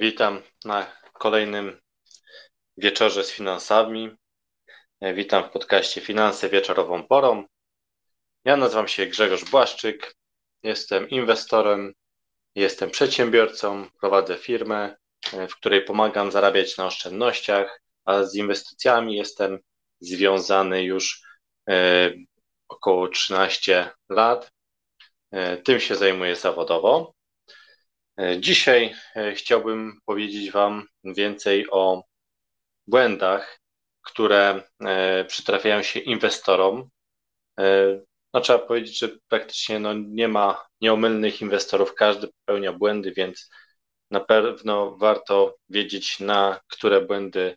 [0.00, 1.80] Witam na kolejnym
[2.76, 4.10] wieczorze z finansami.
[5.14, 7.44] Witam w podcaście Finanse wieczorową porą.
[8.44, 10.14] Ja nazywam się Grzegorz Błaszczyk.
[10.62, 11.94] Jestem inwestorem,
[12.54, 14.96] jestem przedsiębiorcą, prowadzę firmę,
[15.32, 19.58] w której pomagam zarabiać na oszczędnościach, a z inwestycjami jestem
[20.00, 21.22] związany już
[21.68, 22.10] e,
[22.68, 24.52] około 13 lat.
[25.30, 27.19] E, tym się zajmuję zawodowo.
[28.20, 32.02] E, dzisiaj e, chciałbym powiedzieć Wam więcej o
[32.86, 33.60] błędach,
[34.02, 36.88] które e, przytrafiają się inwestorom.
[38.34, 43.50] No, trzeba powiedzieć, że praktycznie no, nie ma nieomylnych inwestorów, każdy popełnia błędy, więc
[44.10, 47.56] na pewno warto wiedzieć, na które błędy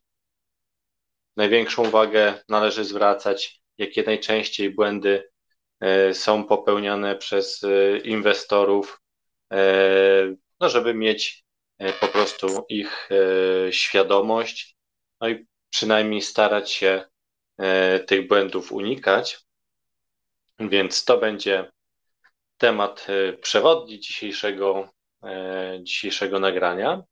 [1.35, 5.29] największą uwagę należy zwracać, jakie najczęściej błędy
[6.13, 7.61] są popełniane przez
[8.03, 9.01] inwestorów
[10.63, 11.43] no żeby mieć
[11.77, 14.77] e, po prostu ich e, świadomość,
[15.21, 17.05] no i przynajmniej starać się
[17.57, 19.39] e, tych błędów unikać.
[20.59, 21.71] Więc to będzie
[22.57, 23.07] temat
[23.41, 24.89] przewodni dzisiejszego,
[25.81, 27.03] dzisiejszego nagrania.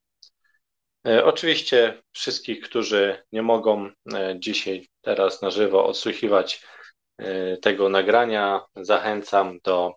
[1.24, 3.90] Oczywiście wszystkich, którzy nie mogą
[4.36, 6.66] dzisiaj, teraz na żywo odsłuchiwać
[7.62, 9.94] tego nagrania, zachęcam do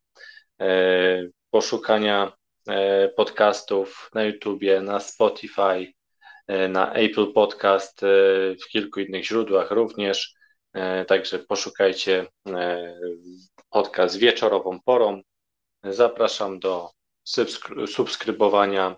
[1.50, 2.32] poszukania
[3.16, 5.92] podcastów na YouTubie, na Spotify,
[6.46, 8.06] e, na Apple Podcast, e,
[8.54, 10.34] w kilku innych źródłach również.
[11.06, 12.26] Także poszukajcie
[13.70, 15.22] podcast wieczorową porą.
[15.84, 16.90] Zapraszam do
[17.86, 18.96] subskrybowania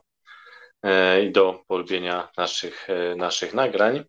[1.24, 4.04] i do polubienia naszych, naszych nagrań.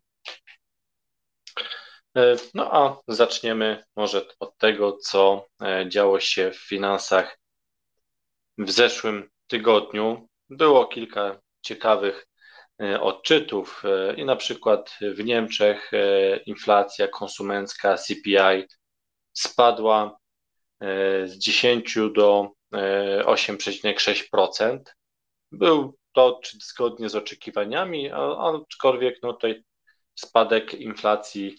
[2.54, 5.46] No a zaczniemy może od tego, co
[5.88, 7.38] działo się w finansach
[8.58, 12.26] w zeszłym tygodniu było kilka ciekawych
[12.82, 18.64] e, odczytów e, i na przykład w Niemczech e, inflacja konsumencka CPI
[19.32, 20.18] spadła
[21.24, 24.78] z 10 do 8,6%.
[25.52, 29.62] Był to zgodnie z oczekiwaniami, aczkolwiek no tutaj
[30.14, 31.58] spadek inflacji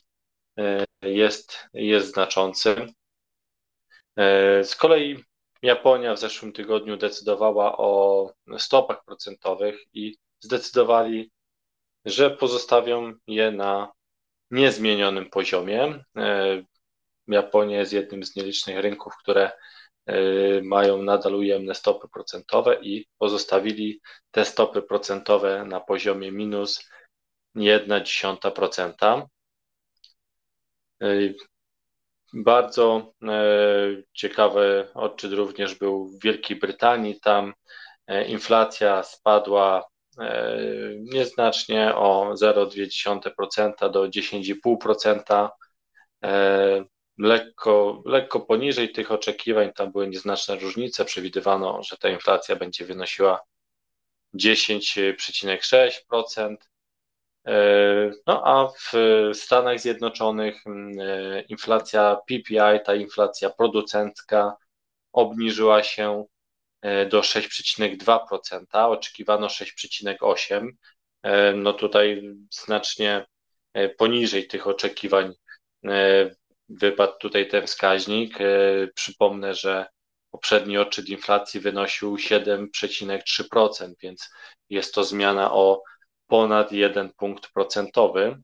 [1.02, 2.76] jest, jest znaczący.
[4.64, 5.24] Z kolei
[5.62, 11.32] Japonia w zeszłym tygodniu decydowała o stopach procentowych i zdecydowali,
[12.06, 13.92] że pozostawią je na
[14.52, 16.04] niezmienionym poziomie.
[16.18, 16.64] E,
[17.28, 19.52] Japonia jest jednym z nielicznych rynków, które
[20.06, 20.22] e,
[20.62, 26.90] mają nadal ujemne stopy procentowe i pozostawili te stopy procentowe na poziomie minus
[27.56, 29.26] 1,1%.
[32.34, 33.28] Bardzo e,
[34.14, 37.20] ciekawy odczyt również był w Wielkiej Brytanii.
[37.20, 37.54] Tam
[38.08, 39.88] e, inflacja spadła
[40.20, 40.58] e,
[41.00, 45.50] nieznacznie o 0,2% do 10,5%.
[47.18, 51.06] Lekko, lekko poniżej tych oczekiwań, tam były nieznaczne różnice.
[51.06, 53.42] Przewidywano, że ta inflacja będzie wynosiła
[54.36, 56.56] 10,6%.
[57.48, 58.94] E, no a w
[59.34, 64.56] Stanach Zjednoczonych mm, e, inflacja PPI, ta inflacja producencka,
[65.14, 66.26] obniżyła się
[66.82, 70.72] e, do 6,2%, oczekiwano 6,8%.
[71.56, 73.26] No tutaj znacznie
[73.98, 75.34] poniżej tych oczekiwań
[76.70, 78.38] wypadł tutaj ten wskaźnik.
[78.96, 79.86] Przypomnę, że
[80.32, 84.30] poprzedni odczyt inflacji wynosił 7,3%, więc
[84.70, 85.84] jest to zmiana o
[86.30, 88.38] ponad jeden punkt procentowy.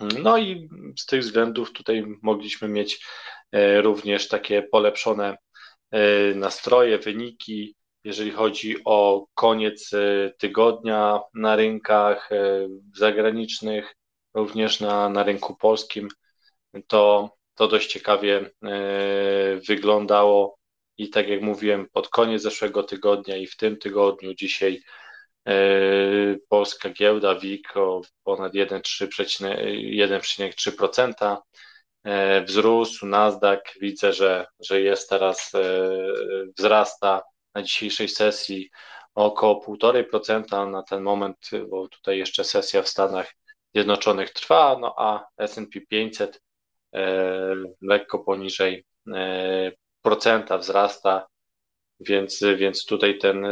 [0.00, 0.68] No i
[0.98, 3.06] z tych względów tutaj mogliśmy mieć
[3.52, 5.36] e, również takie polepszone
[5.90, 6.00] e,
[6.34, 12.30] nastroje, wyniki, jeżeli chodzi o koniec e, tygodnia na rynkach
[12.96, 13.94] zagranicznych,
[14.34, 16.08] również na, na rynku polskim,
[16.86, 18.50] to, to dość ciekawie
[19.68, 20.58] wyglądało.
[20.98, 24.82] I tak jak mówiłem, pod koniec zeszłego tygodnia i w tym tygodniu, dzisiaj
[26.48, 31.36] polska giełda WIG o ponad 1,3%
[32.04, 33.06] e, wzrósł.
[33.06, 33.60] Nasdaq.
[33.80, 35.90] Widzę, że, że jest teraz, e,
[36.58, 37.22] wzrasta
[37.54, 38.70] na dzisiejszej sesji
[39.14, 43.34] około 1,5% na ten moment, bo tutaj jeszcze sesja w Stanach
[43.74, 46.42] Zjednoczonych trwa, no a S&P 500
[47.82, 48.84] lekko poniżej
[50.02, 51.26] procenta wzrasta,
[52.00, 53.46] więc, więc tutaj ten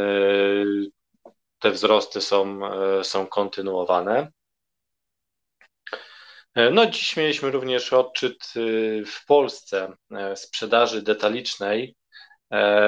[1.59, 4.31] te wzrosty są, e, są kontynuowane.
[6.55, 8.59] E, no, dziś mieliśmy również odczyt e,
[9.05, 9.93] w Polsce
[10.35, 11.95] sprzedaży detalicznej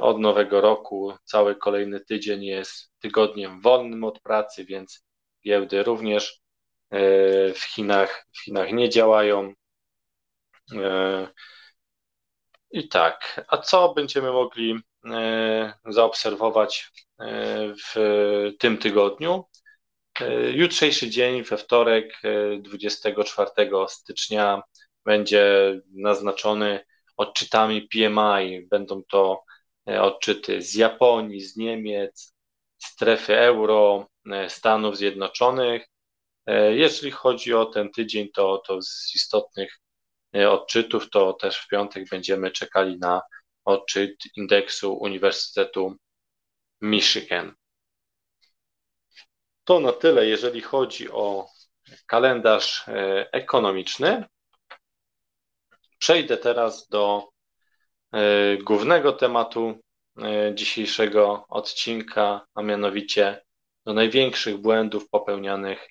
[0.00, 5.04] od nowego roku cały kolejny tydzień jest tygodniem wolnym od pracy, więc
[5.44, 6.47] giełdy również E,
[7.54, 9.52] w Chinach, w Chinach nie działają.
[10.72, 11.28] E,
[12.70, 14.74] I tak, a co będziemy mogli
[15.04, 16.90] e, zaobserwować
[17.86, 19.44] w tym tygodniu?
[20.52, 22.22] Jutrzejszy dzień, we wtorek,
[22.60, 23.50] 24
[23.88, 24.62] stycznia,
[25.04, 26.84] będzie naznaczony
[27.16, 28.66] odczytami PMI.
[28.70, 29.44] Będą to
[29.86, 32.34] odczyty z Japonii, z Niemiec,
[32.78, 34.06] strefy euro,
[34.48, 35.86] Stanów Zjednoczonych.
[36.48, 39.80] E, jeżeli chodzi o ten tydzień, to, to z istotnych
[40.36, 43.22] e, odczytów, to też w piątek będziemy czekali na
[43.64, 45.96] odczyt indeksu Uniwersytetu
[46.80, 47.54] Michigan.
[49.64, 51.46] To na tyle, jeżeli chodzi o
[52.06, 54.24] kalendarz e, ekonomiczny.
[55.98, 57.28] Przejdę teraz do
[58.64, 59.80] głównego tematu
[60.54, 63.42] dzisiejszego odcinka, a mianowicie
[63.86, 65.88] do największych błędów popełnianych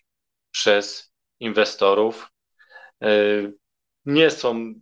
[0.57, 2.27] przez inwestorów.
[3.04, 3.09] E,
[4.06, 4.74] nie są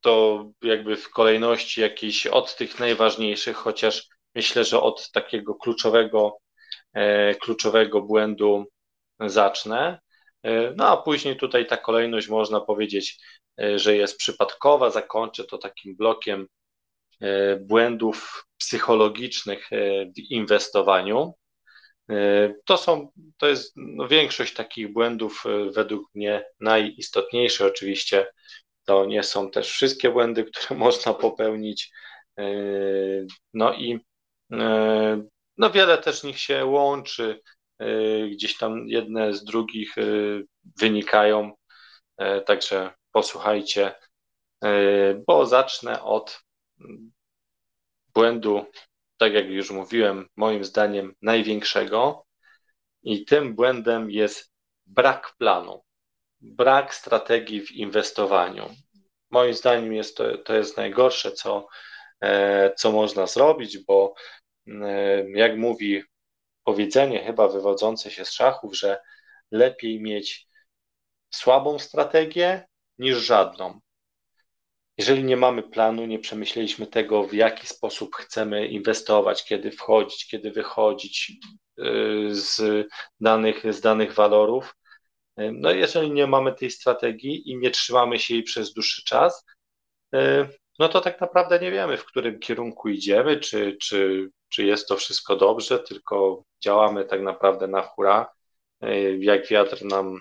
[0.00, 6.38] to jakby w kolejności jakiejś od tych najważniejszych, chociaż myślę, że od takiego kluczowego,
[6.92, 8.64] e, kluczowego błędu
[9.20, 10.00] zacznę.
[10.42, 13.18] E, no a później tutaj ta kolejność można powiedzieć,
[13.76, 14.90] że jest przypadkowa.
[14.90, 16.46] Zakończę to takim blokiem
[17.60, 19.68] błędów psychologicznych
[20.16, 21.34] w inwestowaniu.
[22.12, 27.66] E, to są, to jest no, większość takich błędów e, według mnie najistotniejsze.
[27.66, 28.26] Oczywiście
[28.84, 31.90] to nie są też wszystkie błędy, które można popełnić.
[32.38, 32.44] E,
[33.54, 34.00] no i
[35.58, 37.40] no wiele też nich się łączy,
[38.30, 39.94] gdzieś tam jedne z drugich
[40.80, 41.52] wynikają.
[42.46, 43.94] Także posłuchajcie,
[45.26, 46.40] bo zacznę od
[48.14, 48.66] błędu
[49.22, 52.26] tak jak już mówiłem, moim zdaniem największego.
[53.02, 54.52] I tym błędem jest
[54.86, 55.82] brak planu,
[56.40, 58.70] brak strategii w inwestowaniu.
[59.30, 61.66] Moim zdaniem jest to, to jest najgorsze, co,
[62.20, 64.14] e, co można zrobić, bo
[64.66, 66.02] e, jak mówi
[66.64, 69.00] powiedzenie, chyba wywodzące się z szachów, że
[69.50, 70.46] lepiej mieć
[71.30, 72.66] słabą strategię
[72.98, 73.80] niż żadną.
[74.98, 80.50] Jeżeli nie mamy planu, nie przemyśleliśmy tego, w jaki sposób chcemy inwestować, kiedy wchodzić, kiedy
[80.50, 81.32] wychodzić
[81.78, 81.84] y,
[82.30, 82.86] z
[83.20, 84.74] danych, z danych walorów,
[85.40, 89.44] y, no jeżeli nie mamy tej strategii i nie trzymamy się jej przez dłuższy czas,
[90.14, 90.18] y,
[90.78, 94.96] no to tak naprawdę nie wiemy, w którym kierunku idziemy, czy, czy, czy jest to
[94.96, 98.30] wszystko dobrze, tylko działamy tak naprawdę na hura,
[99.18, 100.20] jak wiatr nam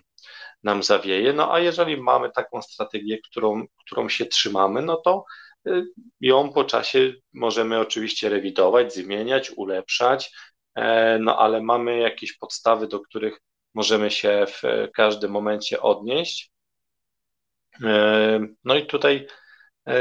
[0.64, 1.34] nam zawieje.
[1.34, 5.26] No a jeżeli mamy taką strategię, którą, którą się trzymamy, no to
[5.68, 5.84] y,
[6.22, 10.32] ją po czasie możemy oczywiście rewidować, zmieniać, ulepszać,
[10.76, 13.40] e, no ale mamy jakieś podstawy, do których
[13.74, 14.62] możemy się w
[14.94, 16.52] każdym momencie odnieść.
[17.84, 19.28] E, no i tutaj
[19.88, 19.94] e,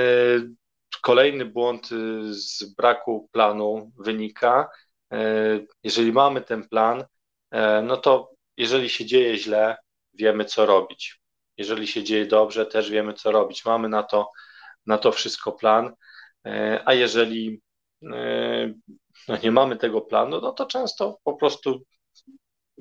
[1.02, 1.88] kolejny błąd
[2.30, 4.68] z braku planu wynika.
[5.82, 7.04] Jeżeli mamy ten plan,
[7.82, 9.76] no to jeżeli się dzieje źle,
[10.14, 11.20] wiemy, co robić.
[11.56, 13.64] Jeżeli się dzieje dobrze, też wiemy, co robić.
[13.64, 14.30] Mamy na to,
[14.86, 15.94] na to wszystko plan,
[16.46, 17.62] e, a jeżeli
[18.12, 18.74] e,
[19.28, 21.82] no nie mamy tego planu, no to często po prostu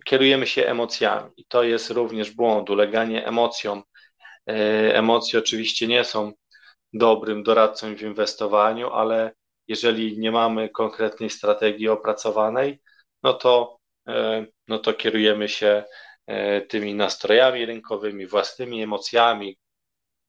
[0.05, 1.31] kierujemy się emocjami.
[1.37, 3.83] I to jest również błąd, uleganie emocjom.
[4.49, 4.53] E,
[4.95, 6.31] emocje oczywiście nie są
[6.93, 9.31] dobrym doradcą w inwestowaniu, ale
[9.67, 12.81] jeżeli nie mamy konkretnej strategii opracowanej,
[13.23, 13.79] no to,
[14.67, 15.83] no to kierujemy się
[16.69, 19.57] tymi nastrojami rynkowymi, własnymi emocjami.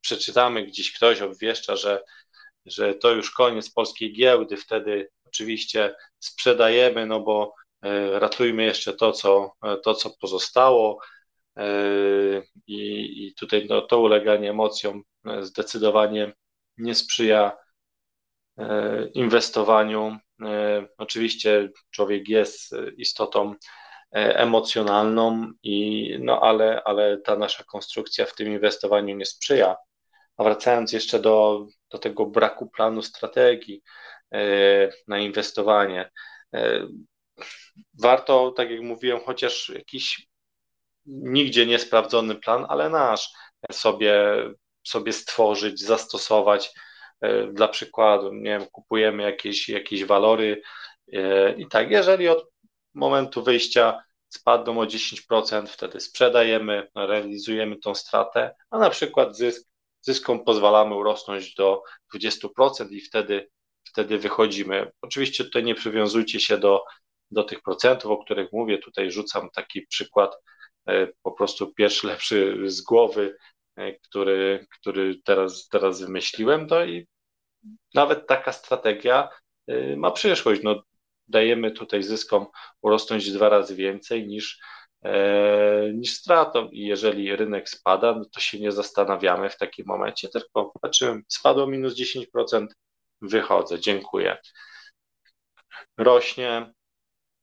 [0.00, 2.02] Przeczytamy gdzieś ktoś obwieszcza, że,
[2.66, 9.12] że to już koniec polskiej giełdy, wtedy oczywiście sprzedajemy, no bo e, ratujmy jeszcze to,
[9.12, 9.52] co,
[9.84, 11.00] to, co pozostało.
[11.56, 11.66] E,
[12.66, 15.02] I, i tutaj no, to uleganie emocjom
[15.40, 16.32] zdecydowanie
[16.78, 17.56] nie sprzyja
[19.14, 20.18] inwestowaniu.
[20.98, 23.79] Oczywiście człowiek jest istotą E,
[24.12, 29.76] emocjonalną, i, no ale, ale ta nasza konstrukcja w tym inwestowaniu nie sprzyja.
[30.36, 33.82] A wracając jeszcze do, do tego braku planu strategii
[34.34, 34.40] e,
[35.08, 36.10] na inwestowanie,
[36.54, 36.86] e,
[38.02, 40.26] warto, tak jak mówiłem, chociaż jakiś
[41.06, 43.32] nigdzie niesprawdzony plan, ale nasz
[43.72, 44.14] sobie,
[44.86, 46.70] sobie stworzyć, zastosować.
[47.52, 50.62] Dla przykładu, nie wiem, kupujemy jakieś, jakieś walory
[51.56, 52.49] i tak, jeżeli od
[52.94, 59.68] momentu wyjścia spadną o 10%, wtedy sprzedajemy, realizujemy tą stratę, a na przykład zysk,
[60.00, 61.82] zyskom pozwalamy urosnąć do
[62.14, 63.50] 20% i wtedy,
[63.84, 64.92] wtedy wychodzimy.
[65.02, 66.84] Oczywiście tutaj nie przywiązujcie się do,
[67.30, 70.36] do tych procentów, o których mówię, tutaj rzucam taki przykład,
[70.88, 73.36] e, po prostu pierwszy lepszy z głowy,
[73.76, 77.06] e, który, który teraz, teraz wymyśliłem, to i
[77.94, 79.28] nawet taka strategia
[79.66, 80.62] e, ma przyszłość.
[80.62, 80.82] No,
[81.30, 82.46] dajemy tutaj zyskom
[82.82, 84.60] urosnąć dwa razy więcej niż,
[85.04, 86.68] e, niż stratą.
[86.68, 91.66] I jeżeli rynek spada, no to się nie zastanawiamy w takim momencie, tylko patrzymy, spadło
[91.66, 92.66] minus 10%,
[93.22, 94.38] wychodzę, dziękuję.
[95.98, 96.72] Rośnie,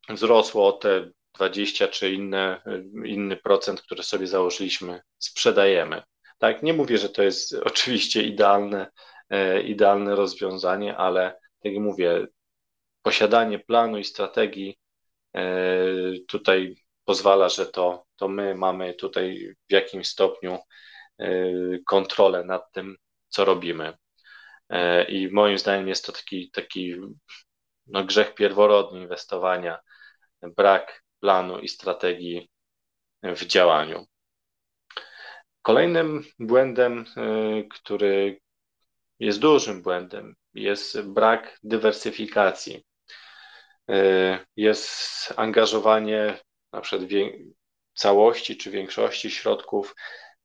[0.10, 2.62] wzrosło o te 20 czy inne,
[3.06, 6.04] inny procent, który sobie założyliśmy, sprzedajemy.
[6.38, 8.92] Tak, nie mówię, że to jest oczywiście idealne,
[9.30, 12.28] e, idealne rozwiązanie, ale tak jak mówię,
[13.08, 14.80] posiadanie planu i strategii
[15.34, 15.42] e,
[16.28, 20.58] tutaj pozwala, że to, to my mamy tutaj w jakimś stopniu
[21.20, 21.28] e,
[21.86, 22.98] kontrolę nad tym,
[23.28, 23.98] co robimy.
[24.70, 26.96] E, I moim zdaniem jest to taki, taki
[27.88, 29.80] no, grzech pierworodny inwestowania,
[30.42, 32.50] brak planu i strategii
[33.24, 34.06] w działaniu.
[35.62, 37.06] Kolejnym błędem,
[37.72, 38.40] który
[39.20, 42.87] jest dużym błędem, jest brak dywersyfikacji.
[43.90, 46.40] E, jest angażowanie
[46.74, 47.10] na przykład
[47.96, 49.96] całości czy większości środków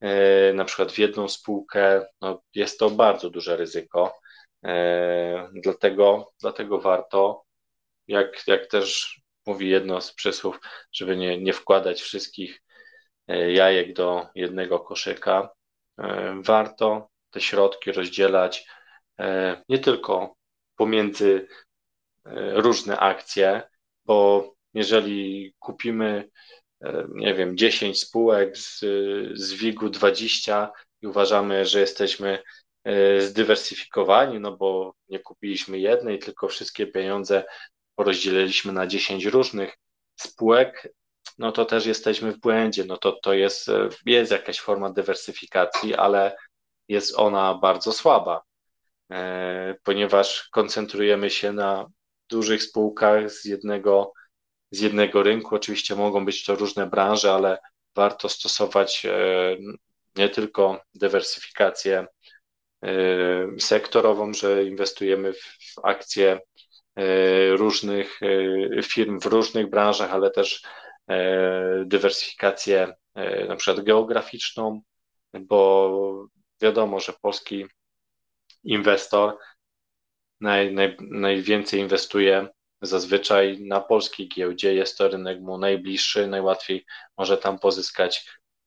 [0.01, 4.19] e, na przykład w jedną spółkę, no jest to bardzo duże ryzyko.
[4.65, 7.45] E, dlatego, dlatego warto,
[8.09, 10.61] jak, jak też mówi jedno z przysłów,
[10.93, 12.63] żeby nie, nie wkładać wszystkich
[13.49, 15.51] jajek do jednego koszyka,
[16.43, 18.67] warto te środki rozdzielać
[19.69, 20.37] nie tylko
[20.77, 21.49] pomiędzy
[22.55, 23.63] różne akcje,
[24.05, 26.31] bo jeżeli kupimy,
[26.85, 28.81] e, nie wiem, 10 spółek z,
[29.35, 32.43] z WIG-u 20 i uważamy, że jesteśmy
[32.85, 37.45] e, zdywersyfikowani, no bo nie kupiliśmy jednej, tylko wszystkie pieniądze
[37.95, 39.77] porozdzieliliśmy na 10 różnych
[40.17, 40.89] spółek,
[41.39, 42.85] no to też jesteśmy w błędzie.
[42.85, 46.37] No to, to jest, e, jest jakaś forma dywersyfikacji, ale
[46.89, 48.43] jest ona bardzo słaba,
[49.85, 51.87] ponieważ koncentrujemy się na
[52.33, 54.13] dużych spółkach z jednego,
[54.71, 55.55] z jednego rynku.
[55.55, 57.59] Oczywiście mogą być to różne branże, ale
[57.95, 59.57] warto stosować e,
[60.17, 62.07] nie tylko dywersyfikację
[62.85, 62.89] e,
[63.59, 66.41] sektorową, że inwestujemy w akcje
[66.97, 68.21] e, różnych
[68.83, 70.63] firm w różnych branżach, ale też
[71.85, 72.95] dywersyfikację
[73.49, 74.81] na przykład geograficzną,
[75.41, 76.29] bo
[76.63, 77.67] wiadomo, że polski
[78.65, 79.37] inwestor
[80.43, 82.49] naj, naj, najwięcej inwestuje
[82.83, 84.75] zazwyczaj na polskiej giełdzie.
[84.75, 86.85] Jest to rynek mu najbliższy, najłatwiej
[87.19, 88.27] może tam pozyskać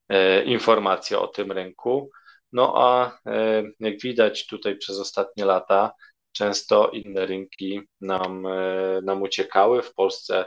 [0.10, 2.10] e, informacje o tym rynku.
[2.52, 5.92] No a e, jak widać tutaj przez ostatnie lata,
[6.32, 9.82] często inne rynki nam, e, nam uciekały.
[9.82, 10.46] W Polsce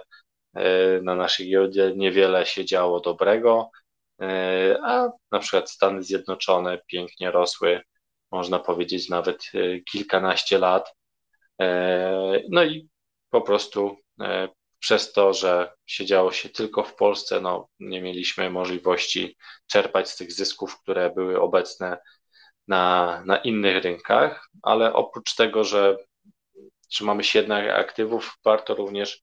[0.55, 3.71] e, na naszej giełdzie niewiele się działo dobrego,
[4.23, 7.81] e, a na przykład Stany Zjednoczone pięknie rosły,
[8.33, 10.98] można powiedzieć nawet e, kilkanaście lat.
[11.61, 12.89] E, no i
[13.31, 14.49] po prostu e,
[14.79, 19.37] przez to, że siedziało się tylko w Polsce, no, nie mieliśmy możliwości
[19.67, 21.99] czerpać z tych zysków, które były obecne
[22.69, 25.97] na, na innych rynkach, ale oprócz tego, że
[26.89, 29.23] trzymamy się jednak aktywów, warto również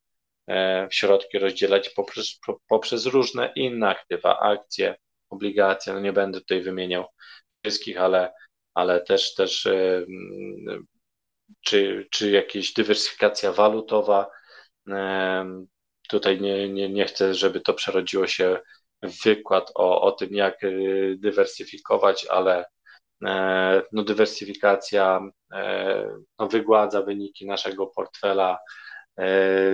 [0.49, 4.95] e, środki rozdzielać poprzez, poprzez różne inne aktywa, akcje,
[5.29, 5.93] obligacje.
[5.93, 7.05] No nie będę tutaj wymieniał
[7.63, 8.33] wszystkich, ale,
[8.73, 9.67] ale też, też
[11.61, 14.27] czy, czy jakaś dywersyfikacja walutowa.
[16.09, 18.59] Tutaj nie, nie, nie chcę, żeby to przerodziło się
[19.25, 20.59] wykład o, o tym, jak
[21.15, 22.65] dywersyfikować, ale
[23.91, 25.21] no, dywersyfikacja
[26.39, 28.59] no, wygładza wyniki naszego portfela,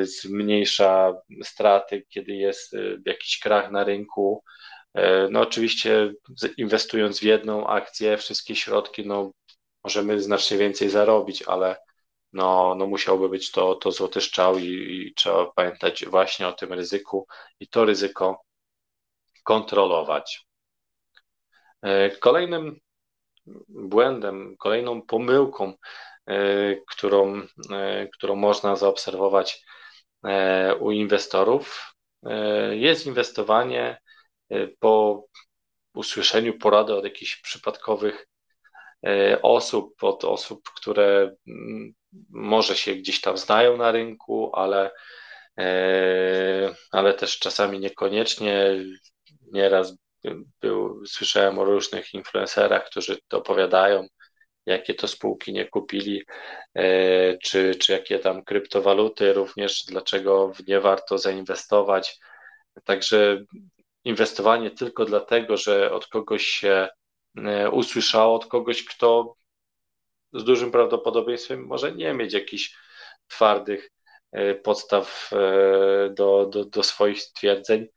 [0.01, 1.13] zmniejsza
[1.44, 2.75] straty, kiedy jest
[3.06, 4.44] jakiś krach na rynku.
[5.30, 6.13] No oczywiście
[6.58, 9.32] inwestując w jedną akcję, wszystkie środki, no
[9.84, 11.76] możemy znacznie więcej zarobić, ale
[12.34, 14.66] no, no musiałby być to, to złoty strzał i,
[15.08, 17.28] i trzeba pamiętać właśnie o tym ryzyku
[17.60, 18.42] i to ryzyko
[19.44, 20.46] kontrolować.
[21.82, 22.80] E, kolejnym
[23.68, 25.74] błędem, kolejną pomyłką,
[26.26, 29.66] e, którą, e, którą można zaobserwować
[30.80, 31.96] u inwestorów,
[32.72, 34.02] jest inwestowanie
[34.80, 35.24] po
[35.94, 38.28] usłyszeniu porady od jakichś przypadkowych
[39.41, 41.93] osób, od osób, które mm,
[42.29, 44.91] może się gdzieś tam znają na rynku, ale,
[45.60, 48.75] e, ale też czasami niekoniecznie.
[49.51, 49.96] Nieraz
[50.62, 54.08] był, słyszałem o różnych influencerach, którzy opowiadają,
[54.65, 56.24] jakie to spółki nie kupili,
[56.75, 62.20] e, czy, czy jakie tam kryptowaluty, również dlaczego nie warto zainwestować.
[62.84, 63.41] Także
[64.03, 66.88] inwestowanie tylko dlatego, że od kogoś się
[67.38, 69.36] e, usłyszało, od kogoś, kto
[70.34, 72.76] z dużym prawdopodobieństwem może nie mieć jakichś
[73.28, 73.92] twardych
[74.32, 77.88] e, podstaw e, do, do, do swoich stwierdzeń,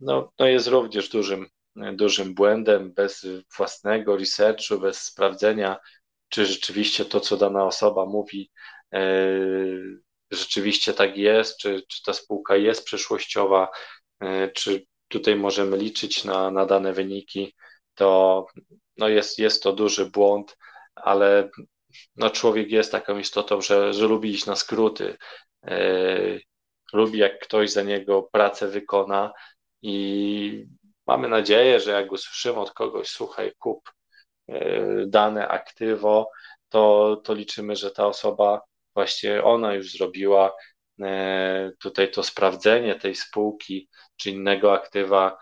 [0.00, 1.46] no, no jest również dużym,
[1.76, 5.76] dużym błędem, bez własnego researchu, bez sprawdzenia,
[6.28, 8.50] czy rzeczywiście to, co dana osoba mówi,
[10.30, 13.68] rzeczywiście tak jest, czy, czy ta spółka jest przyszłościowa,
[14.54, 17.54] czy tutaj możemy liczyć na, na dane wyniki,
[17.94, 18.46] to
[18.96, 20.56] no jest, jest to duży błąd,
[20.94, 21.48] ale
[22.16, 25.16] no człowiek jest taką istotą, że, że lubi iść na skróty.
[25.62, 26.40] Yy,
[26.92, 29.32] lubi, jak ktoś za niego pracę wykona
[29.82, 30.66] i
[31.06, 33.90] mamy nadzieję, że jak usłyszymy od kogoś, słuchaj, kup
[34.48, 36.30] yy, dane aktywo,
[36.68, 38.60] to, to liczymy, że ta osoba
[38.94, 40.52] właśnie ona już zrobiła
[40.98, 41.06] yy,
[41.78, 45.38] tutaj to sprawdzenie tej spółki czy innego aktywa.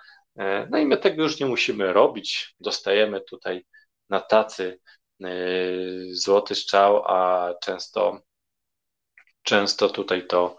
[0.70, 2.54] No i my tego już nie musimy robić.
[2.60, 3.66] Dostajemy tutaj
[4.08, 4.78] na tacy
[5.26, 8.20] Y, złoty strzał, a często,
[9.42, 10.56] często tutaj to,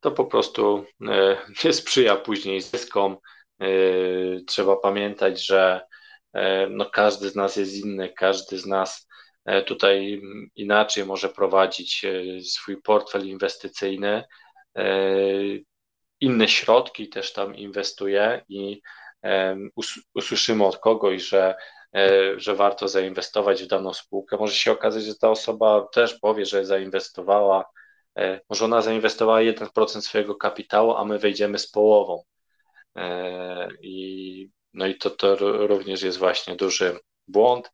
[0.00, 1.06] to po prostu y,
[1.64, 3.16] nie sprzyja później zyskom.
[4.46, 5.86] Trzeba pamiętać, że
[6.70, 9.08] no każdy z nas jest inny, każdy z nas
[9.66, 10.22] tutaj
[10.54, 12.06] inaczej może prowadzić
[12.42, 14.24] swój portfel inwestycyjny.
[16.20, 18.82] Inne środki też tam inwestuje i
[20.14, 21.54] usłyszymy od kogoś, że
[21.94, 24.36] E, że warto zainwestować w daną spółkę.
[24.36, 27.64] Może się okazać, że ta osoba też powie, że zainwestowała,
[28.18, 32.22] e, może ona zainwestowała 1% swojego kapitału, a my wejdziemy z połową.
[32.96, 37.70] E, I, no i to, to również jest właśnie duży błąd.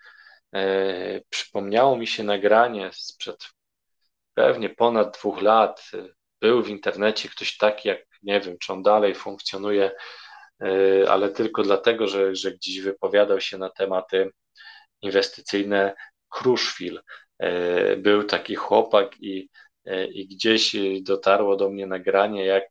[1.31, 3.45] Przypomniało mi się nagranie sprzed
[4.35, 5.91] pewnie ponad dwóch lat.
[6.41, 9.91] Był w internecie ktoś taki, jak nie wiem, czy on dalej funkcjonuje,
[10.63, 14.31] E, ale tylko dlatego, że, że gdzieś wypowiadał się na tematy
[15.03, 15.95] inwestycyjne
[16.29, 17.01] Kruszwil.
[17.39, 19.49] E, był taki chłopak i,
[19.85, 22.69] e, i gdzieś dotarło do mnie nagranie, jak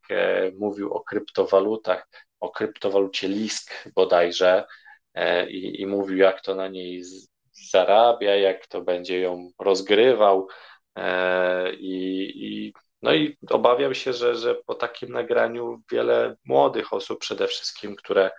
[0.58, 2.08] mówił o kryptowalutach,
[2.40, 4.64] o kryptowalucie Lisk bodajże
[5.48, 7.02] i, i mówił, jak to na niej
[7.70, 10.48] zarabia, jak to będzie ją rozgrywał
[11.78, 12.72] i, i
[13.06, 18.30] no i obawiam się, że, że po takim nagraniu wiele młodych osób przede wszystkim, które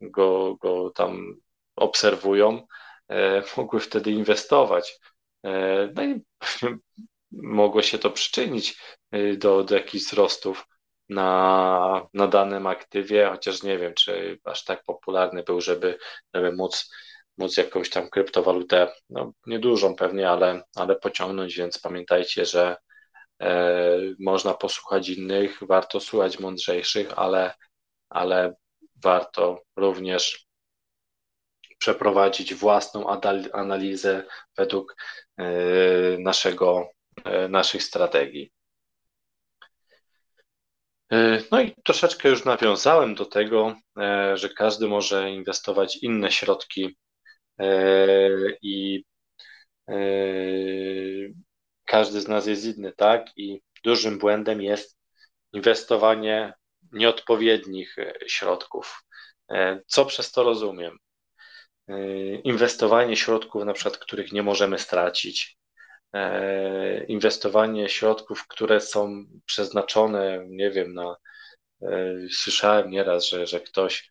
[0.00, 1.36] go, go tam
[1.76, 2.66] obserwują,
[3.10, 4.98] e, mogły wtedy inwestować.
[5.44, 6.22] E, no i
[7.32, 8.78] mogło się to przyczynić
[9.10, 10.66] e, do, do jakichś wzrostów
[11.08, 15.98] na, na danym aktywie, chociaż nie wiem, czy aż tak popularny był, żeby,
[16.34, 16.94] żeby móc,
[17.38, 22.76] móc jakąś tam kryptowalutę, no niedużą pewnie, ale, ale pociągnąć, więc pamiętajcie, że
[24.18, 27.54] można posłuchać innych, warto słuchać mądrzejszych, ale,
[28.08, 28.54] ale
[28.96, 30.46] warto również
[31.78, 33.06] przeprowadzić własną
[33.52, 34.24] analizę
[34.56, 34.96] według
[35.36, 35.44] e,
[36.18, 36.88] naszego,
[37.24, 38.52] e, naszych strategii.
[41.50, 43.76] No i troszeczkę już nawiązałem do tego,
[44.34, 46.96] że każdy może inwestować inne środki
[48.62, 49.04] i
[51.84, 53.26] każdy z nas jest inny, tak?
[53.36, 54.98] I dużym błędem jest
[55.52, 56.52] inwestowanie
[56.92, 59.04] nieodpowiednich e, środków.
[59.50, 60.98] E, co przez to rozumiem?
[61.88, 65.56] E, inwestowanie środków, na przykład, których nie możemy stracić,
[67.08, 71.16] inwestowanie środków, które są przeznaczone, nie wiem, na.
[72.30, 74.10] Słyszałem nieraz, że, że ktoś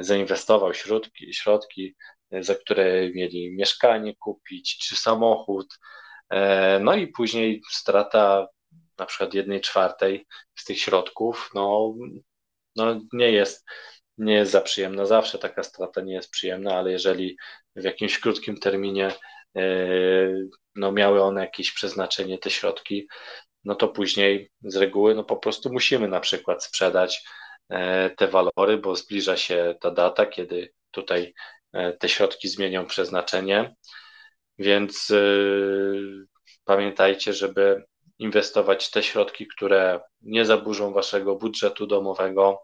[0.00, 1.94] zainwestował środki, środki,
[2.40, 5.78] za które mieli mieszkanie kupić czy samochód.
[6.80, 8.48] No i później strata
[8.98, 11.94] na przykład jednej czwartej z tych środków, no,
[12.76, 13.64] no nie jest
[14.18, 15.06] nie jest za przyjemna.
[15.06, 17.36] Zawsze taka strata nie jest przyjemna, ale jeżeli
[17.76, 19.12] w jakimś krótkim terminie
[19.56, 19.62] e,
[20.74, 23.08] no, miały one jakieś przeznaczenie, te środki,
[23.64, 27.24] no to później z reguły no po prostu musimy na przykład sprzedać
[27.68, 31.34] e, te walory, bo zbliża się ta data, kiedy tutaj
[31.72, 33.74] e, te środki zmienią przeznaczenie.
[34.62, 35.12] Więc
[36.64, 37.84] pamiętajcie, żeby
[38.18, 42.62] inwestować te środki, które nie zaburzą waszego budżetu domowego,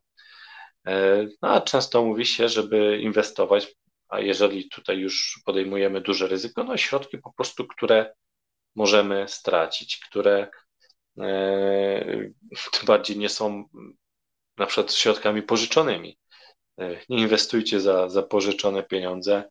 [0.88, 3.74] E, no a często mówi się, żeby inwestować,
[4.08, 8.14] a jeżeli tutaj już podejmujemy duże ryzyko, no środki po prostu, które
[8.74, 10.50] możemy stracić, które
[11.18, 12.30] e,
[12.72, 13.64] tym bardziej nie są
[14.56, 16.18] na przykład środkami pożyczonymi.
[16.78, 19.44] E, nie inwestujcie za, za pożyczone pieniądze.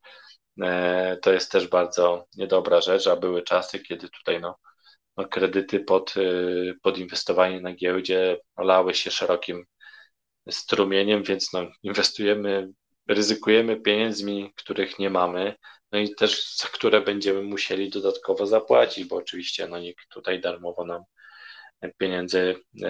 [1.21, 4.57] To jest też bardzo niedobra rzecz, a były czasy, kiedy tutaj no,
[5.17, 6.13] no kredyty pod,
[6.81, 9.65] pod inwestowanie na giełdzie lały się szerokim
[10.49, 12.69] strumieniem, więc no, inwestujemy,
[13.07, 15.55] ryzykujemy pieniędzmi, których nie mamy,
[15.91, 20.85] no i też za które będziemy musieli dodatkowo zapłacić, bo oczywiście no, nikt tutaj darmowo
[20.85, 21.03] nam
[21.97, 22.89] pieniędzy e,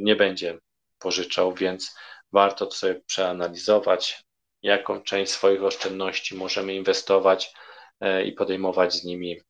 [0.00, 0.58] nie będzie
[0.98, 1.96] pożyczał, więc
[2.32, 4.23] warto to sobie przeanalizować,
[4.64, 7.54] jaką część swoich oszczędności możemy inwestować
[8.00, 9.40] e, i podejmować z nimi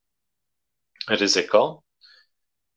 [1.09, 1.83] ryzyko.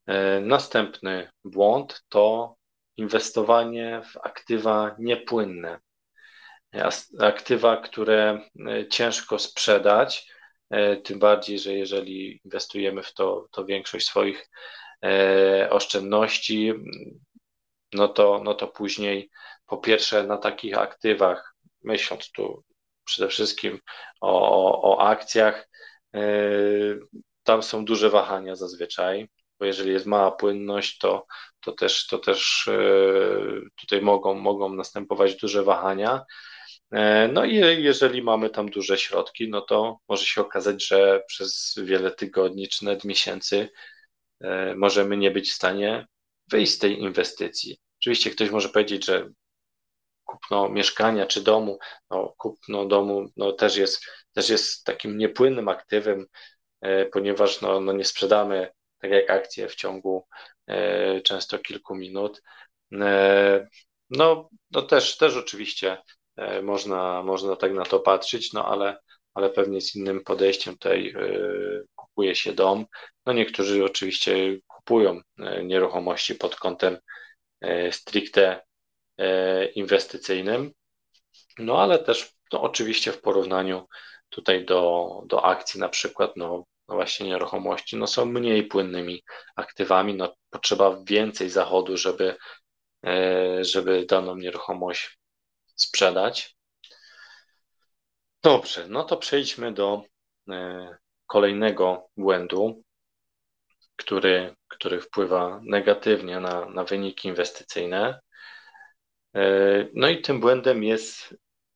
[0.06, 2.56] E, następny błąd to
[2.98, 5.80] inwestowanie w aktywa niepłynne,
[7.20, 10.32] aktywa, które e, ciężko sprzedać,
[10.70, 14.50] e, tym bardziej, że jeżeli inwestujemy w to, to większość swoich
[15.06, 16.74] e, oszczędności,
[17.94, 19.30] no to, no to później
[19.66, 22.64] po pierwsze na takich aktywach, myśląc tu
[23.06, 23.80] przede wszystkim
[24.22, 25.70] o, o, o akcjach,
[27.44, 29.28] tam są duże wahania zazwyczaj
[29.60, 31.26] bo jeżeli jest mała płynność, to,
[31.60, 32.80] to też, to też e,
[33.76, 36.26] tutaj mogą, mogą następować duże wahania.
[36.92, 41.76] E, no i jeżeli mamy tam duże środki, no to może się okazać, że przez
[41.84, 43.70] wiele tygodni czy nawet miesięcy
[44.76, 46.08] możemy nie być w stanie
[46.52, 47.78] wyjść z tej inwestycji.
[48.02, 49.30] Oczywiście ktoś może powiedzieć, że
[50.28, 56.26] kupno mieszkania czy domu, no kupno domu no też, jest, też jest takim niepłynnym aktywem,
[57.12, 60.28] ponieważ no, no nie sprzedamy tak jak akcje w ciągu
[60.68, 62.42] e, często kilku minut.
[62.94, 63.68] E,
[64.10, 65.98] no, no też, też oczywiście
[66.36, 68.98] e, można, można tak na to patrzeć, no ale,
[69.34, 71.14] ale pewnie z innym podejściem tutaj
[71.96, 72.86] kupuje się dom.
[73.26, 75.22] No niektórzy oczywiście kupują
[75.64, 76.98] nieruchomości pod kątem
[77.92, 78.62] stricte
[79.76, 80.72] inwestycyjnym,
[81.60, 83.88] no ale też no, oczywiście w porównaniu
[84.30, 89.24] tutaj do, do akcji na przykład, no no właśnie nieruchomości, no są mniej płynnymi
[89.56, 92.36] aktywami, no potrzeba więcej zachodu, żeby,
[93.06, 95.20] e, żeby daną nieruchomość
[95.76, 96.56] sprzedać.
[98.44, 100.04] Dobrze, no to przejdźmy do
[100.50, 102.84] e, kolejnego błędu,
[103.96, 108.20] który, który wpływa negatywnie na, na wyniki inwestycyjne.
[109.38, 111.36] E, no i tym błędem jest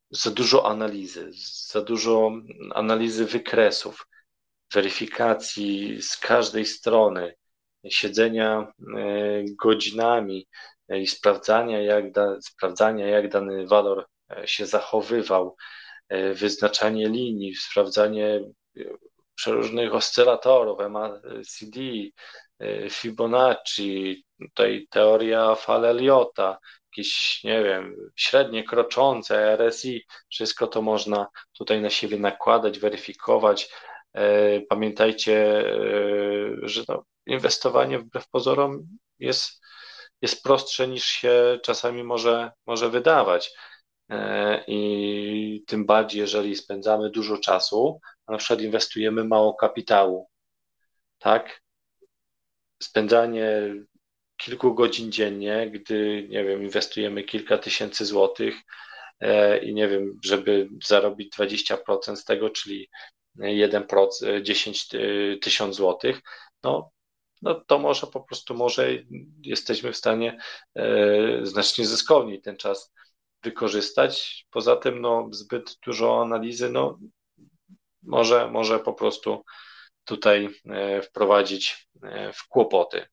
[0.10, 1.32] za dużo analizy,
[1.72, 2.32] za dużo
[2.76, 4.08] analizy wykresów
[4.74, 7.36] weryfikacji z każdej strony,
[7.90, 10.48] siedzenia e, godzinami
[10.90, 14.06] e, i sprawdzania, jak, da, sprawdzania, jak dany walor
[14.46, 15.56] się zachowywał,
[16.34, 18.42] wyznaczanie linii, sprawdzanie
[19.36, 21.80] przeróżnych oscylatorów, MACD,
[22.90, 26.58] Fibonacci, tutaj teoria fal Elliota,
[26.92, 33.70] jakieś, nie wiem, średnie kroczące, RSI, wszystko to można tutaj na siebie nakładać, weryfikować,
[34.14, 35.66] E, pamiętajcie,
[36.64, 38.88] e, że no, inwestowanie wbrew pozorom
[39.20, 39.62] jest,
[40.22, 43.52] jest prostsze niż się czasami może, może wydawać.
[44.10, 50.30] E, I tym bardziej, jeżeli spędzamy dużo czasu, a na przykład inwestujemy mało kapitału,
[51.20, 51.62] tak?
[52.84, 53.76] Spędzanie
[54.42, 58.56] kilku godzin dziennie, gdy, nie wiem, inwestujemy kilka tysięcy złotych
[59.62, 62.90] i nie wiem, żeby zarobić 20% z tego, czyli
[63.40, 64.88] 1%, 10
[65.42, 66.22] tysiąc złotych,
[66.64, 66.92] no,
[67.42, 68.90] no to może po prostu może
[69.44, 70.38] jesteśmy w stanie
[70.76, 72.94] e, znacznie zyskowniej ten czas
[73.44, 74.46] wykorzystać.
[74.52, 77.00] Poza tym no, zbyt dużo analizy no,
[78.04, 79.44] może, może po prostu
[80.06, 83.06] tutaj e, wprowadzić e, w kłopoty.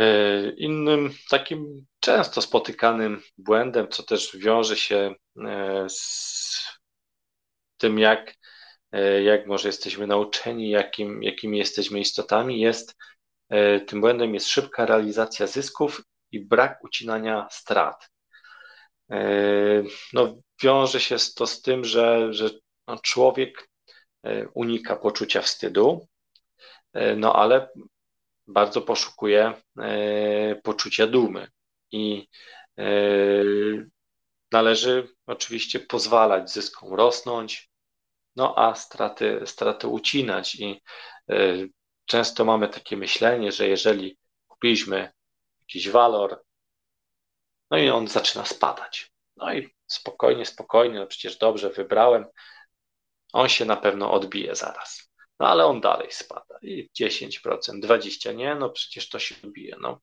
[0.00, 5.14] E, innym takim często spotykanym błędem, co też wiąże się
[5.46, 6.80] e, z
[7.76, 8.34] tym, jak,
[8.92, 12.96] e, jak może jesteśmy nauczeni, jakim, jakimi jesteśmy istotami, jest
[13.86, 18.08] tym błędem jest szybka realizacja zysków i brak ucinania strat.
[20.12, 22.50] No, wiąże się to z tym, że, że
[22.86, 23.68] no, człowiek
[24.54, 26.06] unika poczucia wstydu,
[27.16, 27.68] no ale
[28.50, 31.48] bardzo poszukuje e, poczucia dumy
[31.92, 32.28] i
[32.78, 32.84] e,
[34.52, 37.70] należy oczywiście pozwalać zyskom rosnąć,
[38.36, 40.82] no a straty, straty ucinać i
[41.30, 41.34] e,
[42.04, 45.12] często mamy takie myślenie, że jeżeli kupiliśmy
[45.60, 46.44] jakiś walor,
[47.70, 49.12] no i on zaczyna spadać.
[49.36, 52.26] No i spokojnie, spokojnie, no przecież dobrze wybrałem,
[53.32, 55.09] on się na pewno odbije zaraz.
[55.40, 56.58] No ale on dalej spada.
[56.62, 59.76] I 10%, 20%, nie, no przecież to się odbije.
[59.80, 60.00] No,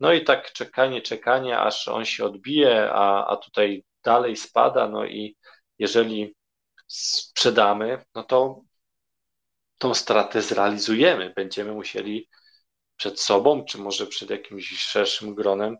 [0.00, 4.88] no i tak czekanie, czekanie, aż on się odbije, a, a tutaj dalej spada.
[4.88, 5.36] No i
[5.78, 6.34] jeżeli
[6.86, 8.60] sprzedamy, no to
[9.78, 11.32] tą stratę zrealizujemy.
[11.36, 12.28] Będziemy musieli
[12.96, 15.76] przed sobą, czy może przed jakimś szerszym gronem,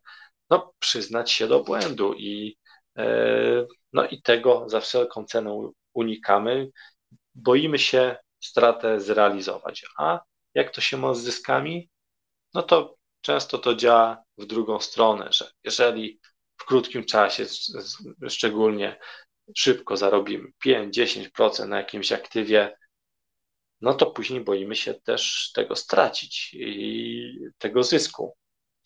[0.51, 2.59] no, przyznać się do błędu i,
[2.99, 6.69] e, no, i tego za wszelką cenę unikamy.
[7.35, 9.85] Boimy się stratę zrealizować.
[9.99, 10.21] A
[10.55, 11.91] jak to się ma z zyskami?
[12.55, 16.21] No to często to działa w drugą stronę, że jeżeli
[16.57, 17.47] w krótkim czasie,
[18.29, 18.99] szczególnie
[19.57, 22.77] szybko zarobimy 5-10% na jakimś aktywie,
[23.81, 28.37] no to później boimy się też tego stracić i tego zysku.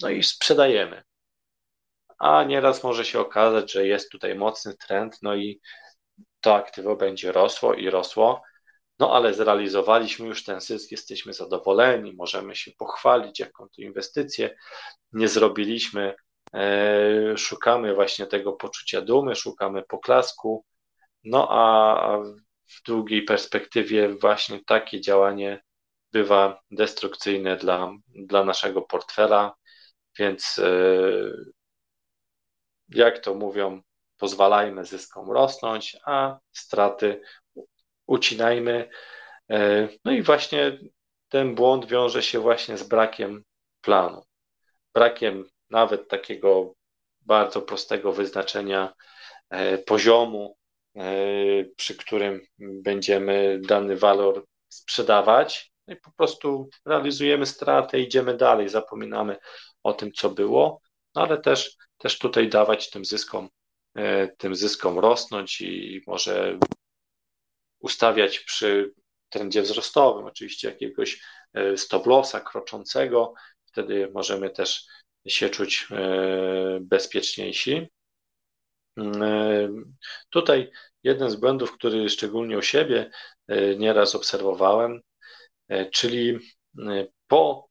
[0.00, 1.02] No i sprzedajemy.
[2.18, 5.60] A nieraz może się okazać, że jest tutaj mocny trend, no i
[6.40, 8.42] to aktywo będzie rosło i rosło,
[8.98, 14.56] no ale zrealizowaliśmy już ten zysk, jesteśmy zadowoleni, możemy się pochwalić, jaką to inwestycję
[15.12, 16.14] nie zrobiliśmy.
[16.54, 20.64] E, szukamy właśnie tego poczucia dumy, szukamy poklasku,
[21.24, 22.18] no a
[22.66, 25.62] w długiej perspektywie właśnie takie działanie
[26.12, 29.54] bywa destrukcyjne dla, dla naszego portfela,
[30.18, 30.72] więc e,
[32.88, 33.82] jak to mówią,
[34.16, 37.22] pozwalajmy zyskom rosnąć, a straty
[38.08, 38.88] ucinajmy.
[39.50, 40.78] E, no i właśnie
[41.28, 43.44] ten błąd wiąże się właśnie z brakiem
[43.80, 44.22] planu,
[44.94, 46.74] brakiem nawet takiego
[47.20, 48.94] bardzo prostego wyznaczenia
[49.50, 50.56] e, poziomu,
[50.96, 51.02] e,
[51.76, 55.72] przy którym będziemy dany walor sprzedawać.
[55.86, 59.36] No i po prostu realizujemy stratę, idziemy dalej, zapominamy
[59.82, 60.80] o tym, co było,
[61.14, 63.48] no ale też, też tutaj dawać tym zyskom,
[64.38, 66.58] tym zyskom rosnąć i może
[67.80, 68.92] ustawiać przy
[69.28, 71.22] trendzie wzrostowym, oczywiście jakiegoś
[71.54, 73.34] e, stop lossa kroczącego,
[73.66, 74.86] wtedy możemy też
[75.26, 77.88] się czuć e, bezpieczniejsi.
[78.96, 79.68] Mm, e,
[80.30, 80.70] tutaj
[81.02, 83.10] jeden z błędów, który szczególnie u siebie
[83.78, 85.00] nieraz obserwowałem,
[85.92, 86.38] czyli
[87.26, 87.68] po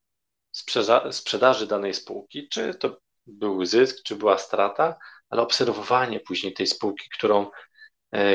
[1.12, 4.98] sprzedaży danej spółki, czy to był zysk, czy była strata,
[5.30, 7.50] ale obserwowanie później tej spółki, którą,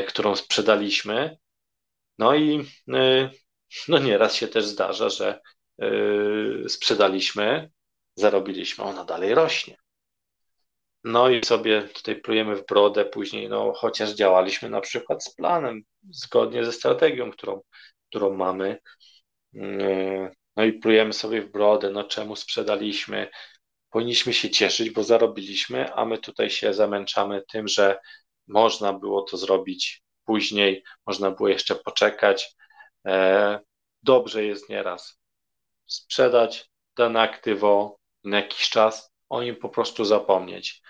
[0.07, 1.37] którą sprzedaliśmy,
[2.17, 3.29] no i y,
[3.87, 5.41] no nieraz się też zdarza, że
[5.83, 7.71] y, sprzedaliśmy,
[8.15, 9.77] zarobiliśmy, ona dalej rośnie.
[11.03, 15.81] No i sobie tutaj plujemy w brodę później, no chociaż działaliśmy na przykład z planem,
[16.09, 17.61] zgodnie ze strategią, którą,
[18.09, 18.77] którą mamy.
[19.55, 23.29] Y, no i plujemy sobie w brodę, no czemu sprzedaliśmy?
[23.89, 27.99] Powinniśmy się cieszyć, bo zarobiliśmy, a my tutaj się zamęczamy tym, że
[28.47, 32.55] można było to zrobić później, można było jeszcze poczekać.
[33.07, 33.59] E,
[34.03, 35.23] dobrze jest nieraz
[35.85, 40.81] sprzedać dane aktywo na jakiś czas, o nim po prostu zapomnieć.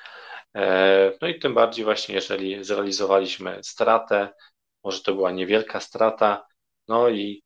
[0.55, 4.29] E, no i tym bardziej właśnie, jeżeli zrealizowaliśmy stratę,
[4.83, 6.45] może to była niewielka strata,
[6.87, 7.43] no i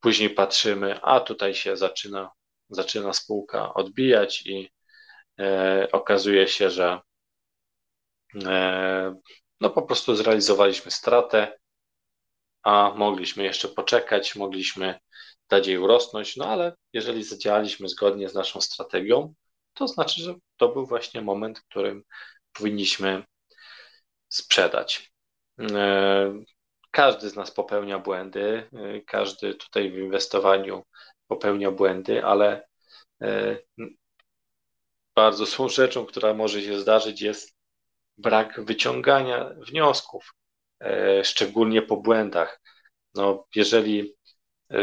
[0.00, 2.30] później patrzymy, a tutaj się zaczyna,
[2.70, 4.70] zaczyna spółka odbijać i
[5.40, 7.00] e, okazuje się, że
[9.62, 11.58] no po prostu zrealizowaliśmy stratę,
[12.62, 15.00] a mogliśmy jeszcze poczekać, mogliśmy
[15.48, 19.34] dać jej urosnąć, no ale jeżeli zadziałaliśmy zgodnie z naszą strategią,
[19.74, 22.04] to znaczy, że to był właśnie moment, w którym
[22.52, 23.24] powinniśmy
[24.28, 25.12] sprzedać.
[25.60, 26.44] E,
[26.90, 30.82] każdy z nas popełnia błędy, e, każdy tutaj w inwestowaniu
[31.26, 32.66] popełnia błędy, ale
[33.22, 33.56] e,
[35.14, 37.61] bardzo złą rzeczą, która może się zdarzyć, jest
[38.18, 40.34] brak wyciągania wniosków,
[40.80, 42.60] e, szczególnie po błędach.
[43.14, 44.14] No, jeżeli
[44.70, 44.76] e,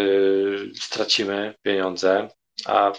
[0.76, 2.30] stracimy pieniądze,
[2.66, 2.92] a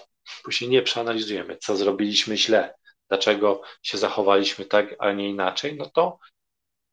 [0.45, 2.75] później nie przeanalizujemy, co zrobiliśmy źle,
[3.09, 6.19] dlaczego się zachowaliśmy tak, a nie inaczej, no to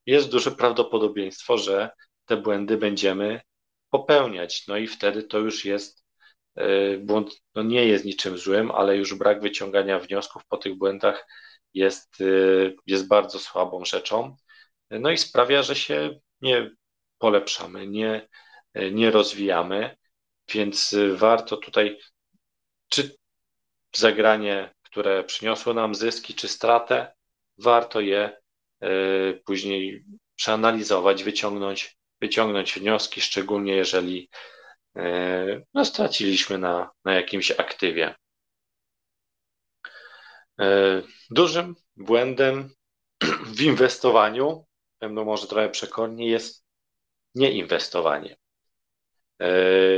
[0.06, 1.90] jest duże prawdopodobieństwo, że
[2.26, 3.42] te błędy będziemy
[3.90, 4.68] popełniać.
[4.68, 6.06] No i wtedy to już jest
[6.56, 11.28] e, błąd, no nie jest niczym złym, ale już brak wyciągania wniosków po tych błędach
[11.78, 12.26] jest, e,
[12.86, 14.36] jest bardzo słabą rzeczą.
[14.90, 16.72] No i sprawia, że się nie
[17.18, 18.28] polepszamy, nie,
[18.92, 19.98] nie rozwijamy,
[20.54, 22.00] więc warto tutaj,
[22.90, 23.18] czy
[23.96, 27.14] zagranie, które przyniosło nam zyski, czy stratę,
[27.58, 28.38] warto je
[28.82, 28.90] e,
[29.34, 30.04] później
[30.36, 34.30] przeanalizować, wyciągnąć, wyciągnąć wnioski, szczególnie jeżeli
[35.74, 38.16] no, straciliśmy na, na jakimś aktywie.
[40.62, 42.70] E, dużym błędem
[43.58, 44.66] w inwestowaniu,
[45.00, 46.64] będą może trochę przekornie, jest
[47.36, 48.38] nieinwestowanie.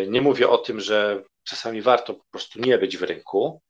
[0.08, 3.62] Nie mówię o tym, że czasami warto po prostu nie być w rynku,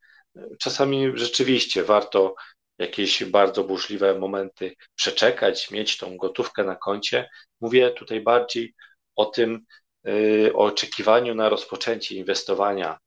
[0.60, 2.36] czasami rzeczywiście warto
[2.78, 7.30] jakieś bardzo burzliwe momenty przeczekać, mieć tą gotówkę na koncie.
[7.62, 8.74] Mówię tutaj bardziej
[9.16, 9.66] o tym,
[10.08, 13.00] y, o oczekiwaniu na rozpoczęcie inwestowania.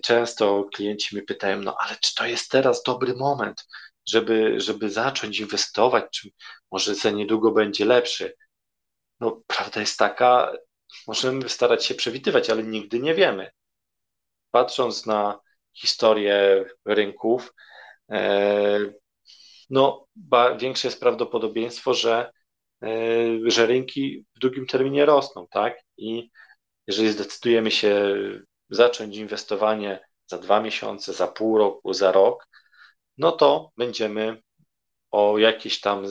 [0.00, 3.66] Często klienci mi pytają, no ale czy to jest teraz dobry moment,
[4.08, 6.30] żeby, żeby zacząć inwestować, czy
[6.70, 8.34] może za niedługo będzie lepszy?
[9.20, 10.52] No, prawda jest taka,
[11.06, 13.50] możemy starać się przewidywać, ale nigdy nie wiemy.
[14.50, 15.40] Patrząc na
[15.72, 17.54] historię rynków,
[18.10, 18.78] e,
[19.70, 20.06] no,
[20.58, 22.30] większe jest prawdopodobieństwo, że,
[22.82, 22.88] e,
[23.46, 25.78] że rynki w długim terminie rosną, tak?
[25.96, 26.30] I
[26.86, 28.14] jeżeli zdecydujemy się
[28.74, 32.48] zacząć inwestowanie za dwa miesiące, za pół roku, za rok,
[33.18, 34.42] no to będziemy
[35.10, 36.06] o jakieś tam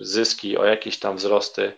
[0.00, 1.72] zyski, o jakieś tam wzrosty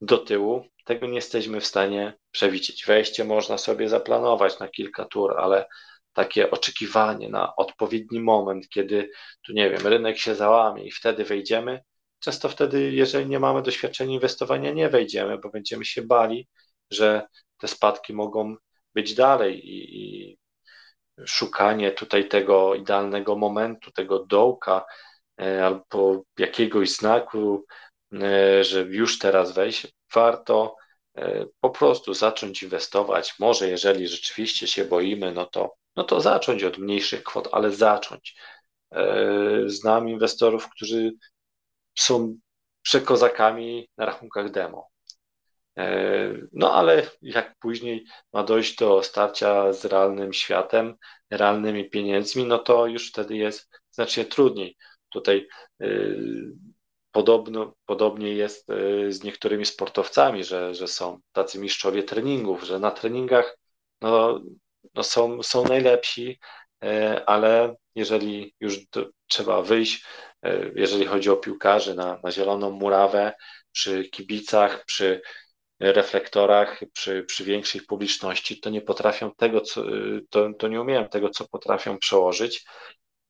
[0.00, 0.64] do tyłu.
[0.84, 2.86] Tego nie jesteśmy w stanie przewidzieć.
[2.86, 5.66] Wejście można sobie zaplanować na kilka tur, ale
[6.12, 9.10] takie oczekiwanie na odpowiedni moment, kiedy
[9.46, 11.82] tu nie wiem, rynek się załamie i wtedy wejdziemy.
[12.18, 16.48] Często wtedy, jeżeli nie mamy doświadczenia inwestowania, nie wejdziemy, bo będziemy się bali,
[16.90, 17.26] że
[17.58, 18.56] te spadki mogą
[18.98, 20.38] być dalej i, i
[21.26, 24.84] szukanie tutaj tego idealnego momentu, tego dołka
[25.40, 27.64] e, albo jakiegoś znaku,
[28.12, 30.76] e, że już teraz wejść, warto
[31.16, 33.38] e, po prostu zacząć inwestować.
[33.38, 38.36] Może jeżeli rzeczywiście się boimy, no to no to zacząć od mniejszych kwot, ale zacząć.
[39.66, 41.12] Znam inwestorów, którzy
[41.98, 42.38] są
[42.82, 44.88] przekozakami na rachunkach demo.
[45.78, 50.96] E, no ale jak później ma dojść do starcia z realnym światem,
[51.30, 54.76] realnymi pieniędzmi, no to już wtedy jest znacznie trudniej.
[55.08, 55.48] Tutaj
[55.82, 55.86] e,
[57.12, 58.66] podobno, podobnie jest
[59.08, 63.58] z niektórymi sportowcami, że, że są tacy mistrzowie treningów, że na treningach
[64.00, 64.40] no,
[64.94, 66.38] no są, są najlepsi,
[66.84, 70.04] e, ale jeżeli już do, trzeba wyjść,
[70.42, 73.32] e, jeżeli chodzi o piłkarzy na, na zieloną murawę,
[73.72, 75.22] przy kibicach, przy
[75.80, 79.84] reflektorach, przy, przy większej publiczności, to nie potrafią tego, co,
[80.30, 82.64] to, to nie umieją tego, co potrafią przełożyć.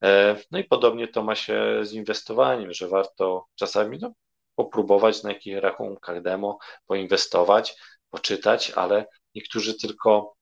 [0.05, 4.13] E, no i podobnie to ma się z inwestowaniem, że warto czasami no,
[4.55, 7.75] popróbować na jakichś rachunkach demo, poinwestować,
[8.11, 10.35] poczytać, ale niektórzy tylko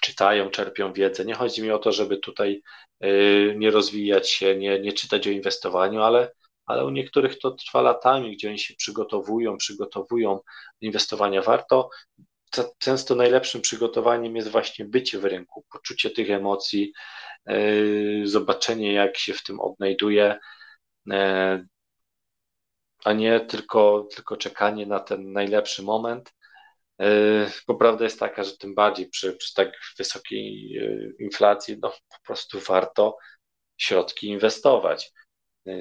[0.00, 1.24] czytają, czerpią wiedzę.
[1.24, 2.62] Nie chodzi mi o to, żeby tutaj
[3.04, 6.30] y, nie rozwijać się, nie, nie czytać o inwestowaniu, ale,
[6.68, 10.40] ale u niektórych to trwa latami, gdzie oni się przygotowują, przygotowują
[10.80, 11.42] inwestowania.
[11.42, 11.90] Warto.
[12.78, 16.92] Często najlepszym przygotowaniem jest właśnie bycie w rynku, poczucie tych emocji,
[17.50, 20.38] y, zobaczenie, jak się w tym odnajduje,
[21.12, 21.14] y,
[23.04, 26.32] a nie tylko, tylko czekanie na ten najlepszy moment
[27.68, 30.78] bo prawda jest taka, że tym bardziej przy, przy tak wysokiej
[31.18, 33.16] inflacji, no po prostu warto
[33.76, 35.12] środki inwestować.
[35.68, 35.72] E,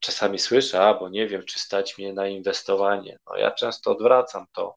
[0.00, 3.18] czasami słyszę, albo nie wiem, czy stać mnie na inwestowanie.
[3.26, 4.76] No ja często odwracam to,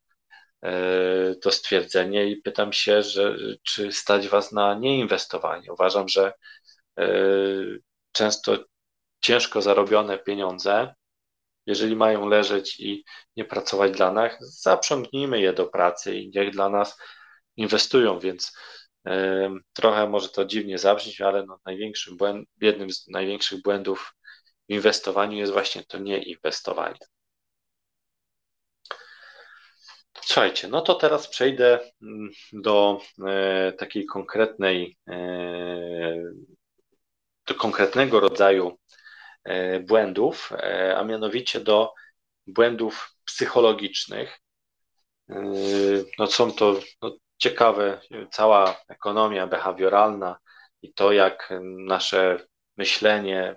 [0.63, 5.73] e, to stwierdzenie i pytam się, że, czy stać Was na nieinwestowanie.
[5.73, 6.33] Uważam, że
[8.11, 8.57] często
[9.21, 10.93] ciężko zarobione pieniądze
[11.65, 13.03] jeżeli mają leżeć i
[13.35, 16.97] nie pracować dla nas, zaprzątnijmy je do pracy i niech dla nas
[17.55, 18.57] inwestują, więc
[19.73, 24.15] trochę może to dziwnie zabrzmieć, ale no największym błęd, jednym z największych błędów
[24.69, 26.99] w inwestowaniu jest właśnie to nieinwestowanie.
[30.21, 36.23] Słuchajcie, no to teraz przejdę mm, do e, takiej konkretnej, e,
[37.47, 38.77] do konkretnego rodzaju
[39.45, 40.51] E, błędów,
[40.95, 41.93] a mianowicie do
[42.47, 44.39] błędów psychologicznych.
[46.19, 48.01] No są to no, ciekawe,
[48.31, 50.37] cała ekonomia behawioralna
[50.81, 51.53] i to, jak
[51.87, 52.39] nasze
[52.77, 53.55] myślenie,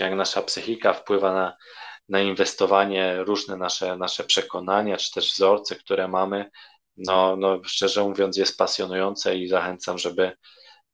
[0.00, 1.56] jak nasza psychika wpływa na,
[2.08, 6.50] na inwestowanie, różne nasze, nasze przekonania, czy też wzorce, które mamy,
[6.96, 10.32] no, no szczerze mówiąc, jest pasjonujące i zachęcam, żeby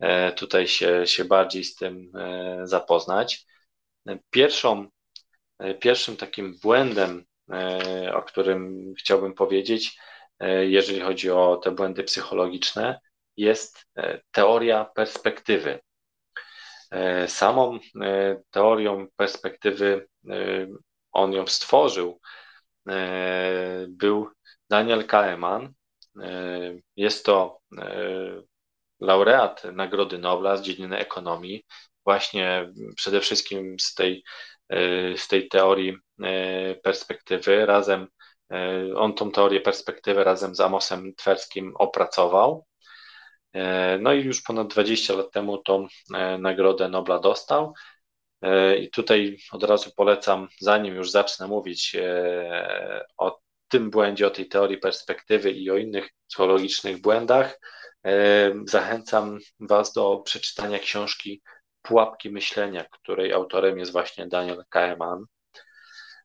[0.00, 3.46] e, tutaj się, się bardziej z tym e, zapoznać.
[4.30, 4.88] Pierwszą,
[5.58, 7.24] e, pierwszym takim błędem,
[8.14, 9.98] o którym chciałbym powiedzieć,
[10.60, 13.00] jeżeli chodzi o te błędy psychologiczne,
[13.36, 13.86] jest
[14.30, 15.80] teoria perspektywy.
[17.26, 17.78] Samą
[18.50, 20.06] teorią perspektywy
[21.12, 22.20] on ją stworzył,
[23.88, 24.28] był
[24.70, 25.74] Daniel Kahneman,
[26.22, 26.30] E,
[26.96, 28.42] jest to e,
[29.00, 31.64] laureat Nagrody Nobla z dziedziny ekonomii,
[32.04, 34.24] właśnie przede wszystkim z tej,
[34.68, 34.78] e,
[35.18, 35.96] z tej teorii
[36.82, 37.66] perspektywy.
[37.66, 38.08] Razem,
[38.96, 42.66] on tą teorię perspektywy razem z Amosem Twerskim opracował.
[44.00, 45.86] No i już ponad 20 lat temu tą
[46.38, 47.74] Nagrodę Nobla dostał.
[48.80, 51.96] I tutaj od razu polecam, zanim już zacznę mówić
[53.16, 57.60] o tym błędzie, o tej teorii perspektywy i o innych psychologicznych błędach,
[58.06, 61.42] e, zachęcam Was do przeczytania książki
[61.82, 65.24] Pułapki myślenia, której autorem jest właśnie Daniel Kahneman.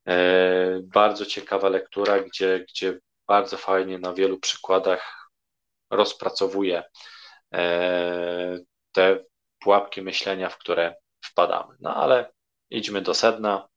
[0.07, 5.31] E, bardzo ciekawa lektura, gdzie, gdzie bardzo fajnie na wielu przykładach
[5.89, 6.89] rozpracowuje e,
[8.91, 9.23] te
[9.59, 10.95] pułapki myślenia, w które
[11.25, 11.75] wpadamy.
[11.79, 12.31] No ale
[12.69, 13.67] idźmy do sedna.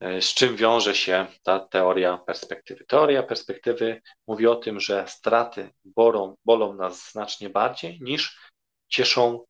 [0.00, 2.84] E, z czym wiąże się ta teoria perspektywy?
[2.84, 8.50] Teoria perspektywy mówi o tym, że straty bolą, bolą nas znacznie bardziej niż
[8.88, 9.44] cieszą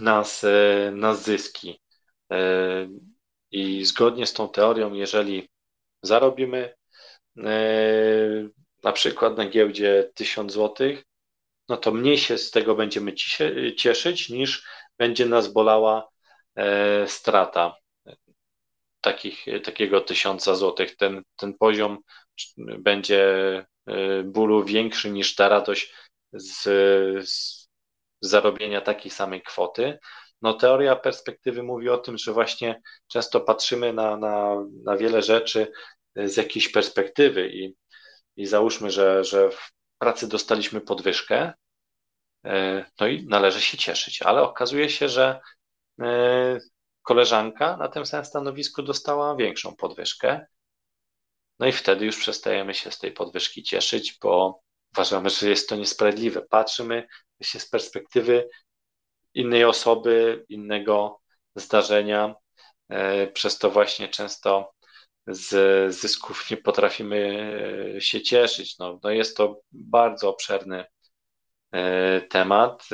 [0.00, 1.80] nas, e, nas zyski.
[2.32, 2.38] E,
[3.50, 5.48] I zgodnie z tą teorią, jeżeli
[6.02, 6.74] zarobimy
[8.82, 10.96] na przykład na giełdzie 1000 zł,
[11.68, 13.12] no to mniej się z tego będziemy
[13.76, 14.66] cieszyć, niż
[14.98, 16.08] będzie nas bolała
[17.06, 17.76] strata
[19.00, 20.96] takich, takiego tysiąca złotych.
[20.96, 21.98] Ten, ten poziom
[22.78, 23.26] będzie
[23.90, 25.94] y, bólu większy niż ta radość
[26.32, 26.62] z,
[27.28, 27.68] z
[28.20, 29.98] zarobienia takiej samej kwoty.
[30.42, 35.72] No, teoria perspektywy mówi o tym, że właśnie często patrzymy na, na, na wiele rzeczy
[36.16, 37.74] z jakiejś perspektywy i,
[38.36, 41.52] i załóżmy, że, że w pracy dostaliśmy podwyżkę,
[42.46, 45.40] y, no i należy się cieszyć, ale okazuje się, że
[46.00, 46.04] y,
[47.02, 50.46] koleżanka na tym samym stanowisku dostała większą podwyżkę.
[51.58, 54.60] No i wtedy już przestajemy się z tej podwyżki cieszyć, bo
[54.92, 56.42] uważamy, że jest to niesprawiedliwe.
[56.42, 57.06] Patrzymy
[57.42, 58.48] się z perspektywy
[59.34, 61.20] innej osoby, innego
[61.54, 62.34] zdarzenia.
[62.88, 64.72] E, przez to właśnie często
[65.26, 67.18] z zysków nie potrafimy
[67.96, 68.78] e, się cieszyć.
[68.78, 70.84] No, no jest to bardzo obszerny
[71.72, 72.88] e, temat,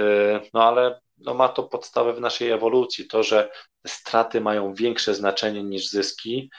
[0.55, 3.07] no ale no ma to podstawę w naszej ewolucji.
[3.07, 3.51] To, że
[3.87, 6.51] straty mają większe znaczenie niż zyski,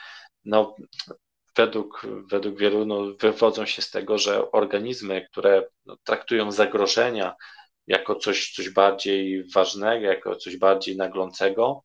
[0.44, 0.74] no
[1.56, 7.34] według, według wielu no, wywodzą się z tego, że organizmy, które no, traktują zagrożenia
[7.86, 11.82] jako coś, coś bardziej ważnego, jako coś bardziej naglącego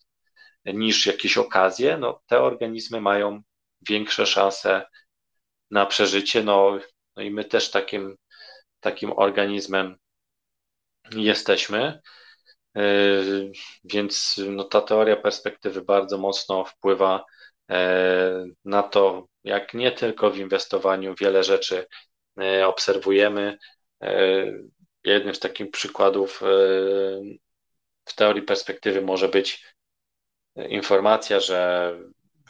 [0.65, 3.41] niż jakieś okazje, no, te organizmy mają
[3.81, 4.85] większe szanse
[5.71, 6.43] na przeżycie.
[6.43, 6.79] No,
[7.15, 8.15] no i my też takim,
[8.79, 9.95] takim organizmem
[11.11, 12.01] jesteśmy.
[12.77, 12.81] E,
[13.83, 17.25] więc no, ta teoria perspektywy bardzo mocno wpływa
[17.69, 21.85] e, na to, jak nie tylko w inwestowaniu wiele rzeczy
[22.41, 23.57] e, obserwujemy.
[25.03, 26.41] Jednym z takich przykładów
[28.05, 29.65] w teorii perspektywy może być
[30.55, 31.93] informacja, że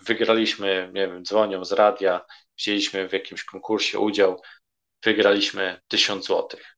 [0.02, 2.26] wygraliśmy, nie wiem, dzwonią z radia,
[2.58, 4.42] wzięliśmy w jakimś konkursie udział,
[5.04, 6.78] wygraliśmy 1000 złotych.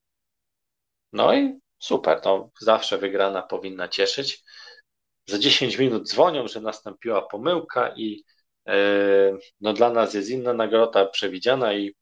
[1.14, 4.44] No i Super, no zawsze wygrana powinna cieszyć.
[5.26, 8.24] Za 10 minut dzwonią, że nastąpiła pomyłka i
[8.68, 8.74] e,
[9.62, 11.96] no dla nas jest inna nagroda przewidziana i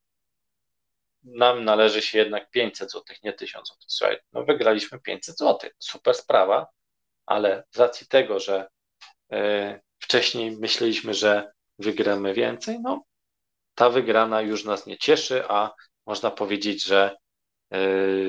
[1.23, 3.77] nam należy się jednak 500 zł, nie 1000 zł.
[3.87, 6.67] Słuchaj, no wygraliśmy 500 zł, super sprawa,
[7.25, 8.69] ale z racji tego, że
[9.31, 13.03] e, wcześniej myśleliśmy, że wygramy więcej, no
[13.75, 15.71] ta wygrana już nas nie cieszy, a
[16.05, 17.15] można powiedzieć, że
[17.71, 17.79] E,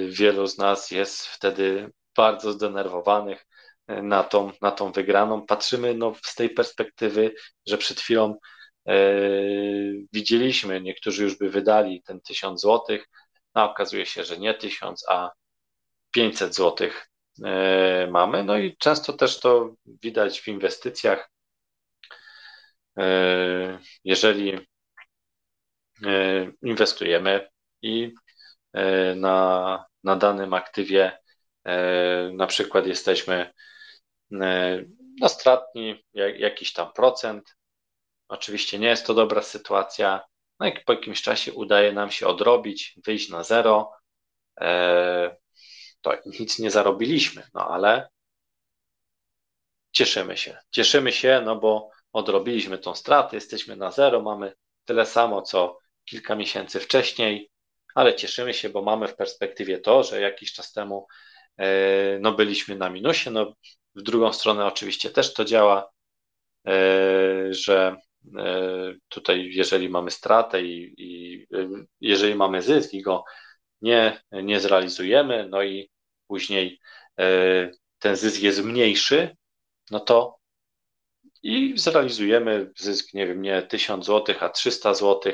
[0.09, 3.47] wielu z nas jest wtedy bardzo zdenerwowanych
[3.87, 5.47] e, na tą, na tą wygraną.
[5.47, 7.35] Patrzymy no, z tej perspektywy,
[7.66, 8.37] że przed chwilą
[8.89, 8.95] e,
[10.12, 13.07] widzieliśmy, niektórzy już by wydali ten 1000 złotych,
[13.55, 15.31] a okazuje się, że nie 1000, a
[16.11, 17.09] 500 złotych
[17.45, 18.45] e, mamy.
[18.45, 21.31] No i często też to widać w inwestycjach.
[22.99, 24.66] E, jeżeli
[26.07, 27.49] e, inwestujemy
[27.82, 28.14] i
[28.72, 31.18] E, na, na danym aktywie
[32.32, 33.53] na przykład jesteśmy
[34.30, 37.57] no, stratni jakiś tam procent.
[38.28, 40.20] Oczywiście nie jest to dobra sytuacja.
[40.61, 43.93] No i po jakimś czasie udaje nam się odrobić, wyjść na zero.
[46.01, 48.09] To nic nie zarobiliśmy, no ale
[49.93, 50.59] cieszymy się.
[50.70, 54.53] Cieszymy się, no bo odrobiliśmy tą stratę, jesteśmy na zero, mamy
[54.85, 57.51] tyle samo co kilka miesięcy wcześniej,
[57.95, 61.07] ale cieszymy się, bo mamy w perspektywie to, że jakiś czas temu
[61.59, 63.31] e, no, byliśmy na minusie.
[63.31, 63.55] No,
[63.95, 65.91] w drugą stronę oczywiście też to działa,
[66.67, 66.73] e,
[67.55, 67.97] że
[68.39, 71.47] e, tutaj jeżeli mamy stratę i, i
[72.01, 73.25] jeżeli mamy zysk i go
[73.83, 75.91] nie, nie zrealizujemy, no i
[76.27, 76.81] później
[77.99, 79.37] ten zysk jest mniejszy,
[79.91, 80.39] no to
[81.43, 85.32] i zrealizujemy zysk, nie wiem, nie 1000 zł, a 300 zł,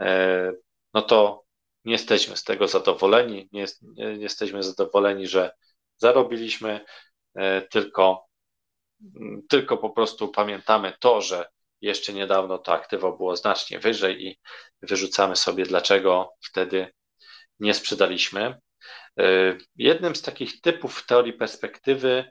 [0.00, 0.52] e,
[0.94, 1.44] no to
[1.84, 5.52] nie jesteśmy z tego zadowoleni, nie, nie, jesteśmy zadowoleni, że
[5.96, 6.80] zarobiliśmy,
[7.34, 8.26] e, tylko,
[9.48, 11.46] tylko po prostu pamiętamy to, że
[11.80, 14.40] jeszcze niedawno to aktywo było znacznie wyżej i
[14.82, 16.92] wyrzucamy sobie, dlaczego wtedy
[17.58, 18.60] nie sprzedaliśmy.
[19.20, 22.30] E, jednym z takich typów teorii perspektywy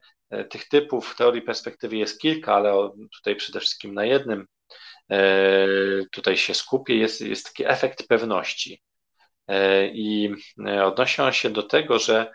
[0.49, 4.45] tych typów teorii perspektywy jest kilka, ale tutaj przede wszystkim na jednym
[5.11, 5.25] e,
[6.11, 8.81] tutaj się skupię, jest, jest taki efekt pewności.
[9.47, 10.35] E, I
[10.83, 12.31] odnosi on się do tego, że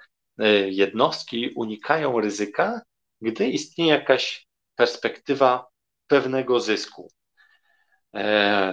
[0.67, 2.81] jednostki unikają ryzyka,
[3.21, 5.67] gdy istnieje jakaś perspektywa
[6.07, 7.13] pewnego zysku.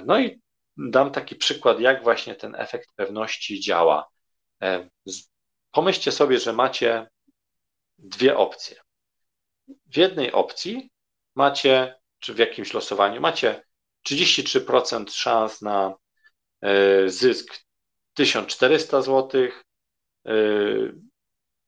[0.06, 0.42] No i
[0.78, 4.08] dam taki przykład, jak właśnie ten efekt pewności działa.
[5.72, 7.08] Pomyślcie sobie, że macie
[7.98, 8.76] dwie opcje
[9.68, 10.92] w jednej opcji
[11.36, 13.64] macie, czy w jakimś losowaniu, macie
[14.10, 15.94] 33% szans na
[16.62, 17.60] e, zysk
[18.14, 19.48] 1400 zł,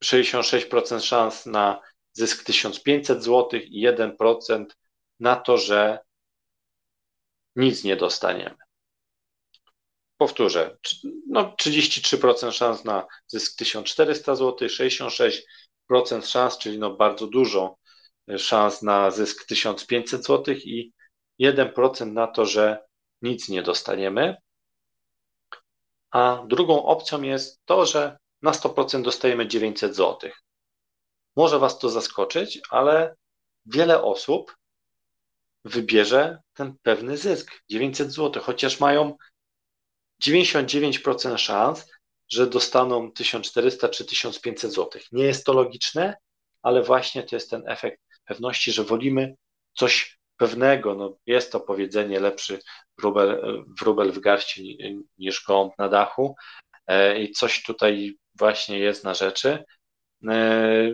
[0.04, 1.80] 66% szans na
[2.12, 4.64] zysk 1500 zł i 1%
[5.20, 5.98] na to, że
[7.56, 8.56] nic nie dostaniemy.
[10.16, 10.76] Powtórzę,
[11.28, 17.76] no 33% szans na zysk 1400 zł, 66% szans, czyli no bardzo dużo
[18.38, 20.92] szans na zysk 1500 zł i
[21.40, 22.84] 1% na to, że
[23.22, 24.36] nic nie dostaniemy.
[26.10, 30.30] A drugą opcją jest to, że na 100% dostajemy 900 zł.
[31.36, 33.16] Może Was to zaskoczyć, ale
[33.66, 34.56] wiele osób
[35.64, 39.16] wybierze ten pewny zysk 900 zł, chociaż mają
[40.22, 41.86] 99% szans,
[42.28, 45.02] że dostaną 1400 czy 1500 zł.
[45.12, 46.16] Nie jest to logiczne,
[46.62, 49.36] ale właśnie to jest ten efekt pewności, że wolimy
[49.74, 50.94] coś pewnego.
[50.94, 52.58] No, jest to powiedzenie lepszy
[52.98, 54.78] wróbel, wróbel w garści
[55.18, 56.36] niż gołąb na dachu
[56.86, 59.64] e, i coś tutaj właśnie jest na rzeczy.
[60.28, 60.90] E,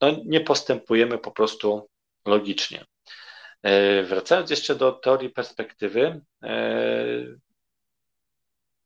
[0.00, 1.88] no, nie postępujemy po prostu
[2.26, 2.84] logicznie.
[3.62, 6.20] E, wracając jeszcze do teorii perspektywy,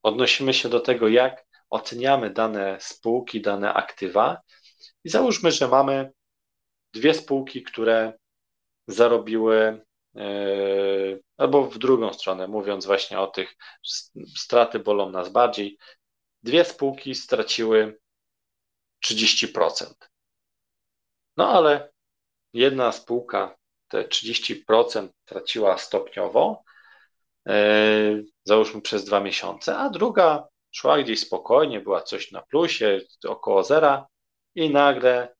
[0.02, 4.40] odnosimy się do tego, jak oceniamy dane spółki, dane aktywa
[5.04, 6.12] i załóżmy, że mamy
[6.92, 8.12] dwie spółki, które
[8.86, 9.84] zarobiły,
[10.16, 10.24] e,
[11.36, 13.56] albo w drugą stronę, mówiąc właśnie o tych,
[14.36, 15.78] straty bolą nas bardziej,
[16.42, 17.98] dwie spółki straciły
[19.00, 19.94] 30%.
[21.36, 21.92] No ale
[22.52, 23.56] jedna spółka
[23.88, 26.62] te 30% traciła stopniowo,
[27.48, 33.64] e, załóżmy przez dwa miesiące, a druga szła gdzieś spokojnie, była coś na plusie, około
[33.64, 34.06] zera
[34.54, 35.34] i nagle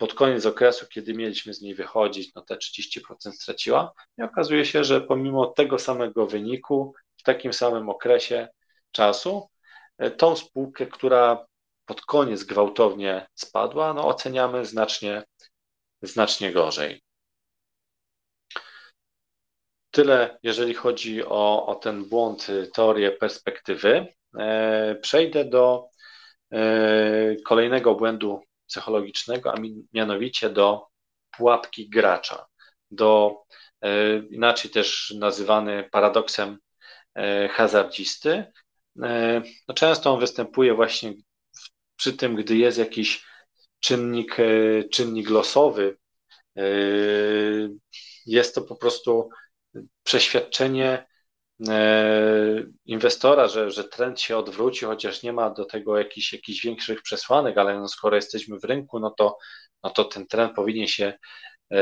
[0.00, 4.84] pod koniec okresu, kiedy mieliśmy z niej wychodzić, no te 30% straciła i okazuje się,
[4.84, 8.48] że pomimo tego samego wyniku, w takim samym okresie
[8.92, 9.48] czasu,
[9.98, 11.46] e, tą spółkę, która
[11.86, 15.22] pod koniec gwałtownie spadła, no oceniamy znacznie,
[16.02, 17.02] znacznie gorzej.
[19.90, 24.06] Tyle, jeżeli chodzi o, o ten błąd, y, teorię perspektywy.
[24.38, 25.88] E, przejdę do
[26.52, 29.56] e, kolejnego błędu psychologicznego, a
[29.92, 30.86] mianowicie do
[31.36, 32.46] pułapki gracza,
[32.90, 33.36] do
[33.80, 36.58] e, inaczej też nazywany paradoksem
[37.14, 38.52] e, hazardzisty.
[39.02, 41.14] E, no często on występuje właśnie
[41.96, 43.24] przy tym, gdy jest jakiś
[43.80, 44.36] czynnik,
[44.92, 45.96] czynnik losowy.
[48.26, 49.30] Jest to po prostu
[50.02, 51.06] przeświadczenie
[52.86, 57.58] inwestora, że, że trend się odwróci, chociaż nie ma do tego jakichś, jakichś większych przesłanek,
[57.58, 59.38] ale no skoro jesteśmy w rynku, no to,
[59.82, 61.12] no to ten trend powinien się
[61.72, 61.78] e,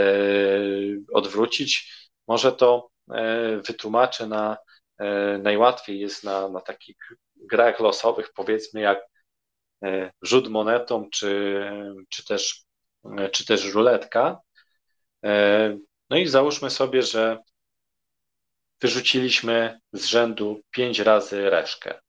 [1.12, 1.92] odwrócić.
[2.28, 4.56] Może to e, wytłumaczę na
[5.42, 6.96] najłatwiej jest na, na takich
[7.36, 9.00] grach losowych, powiedzmy jak
[10.22, 11.62] rzut monetą, czy,
[12.08, 12.64] czy, też,
[13.32, 14.40] czy też ruletka.
[16.10, 17.38] No i załóżmy sobie, że
[18.80, 22.00] wyrzuciliśmy z rzędu pięć razy reszkę.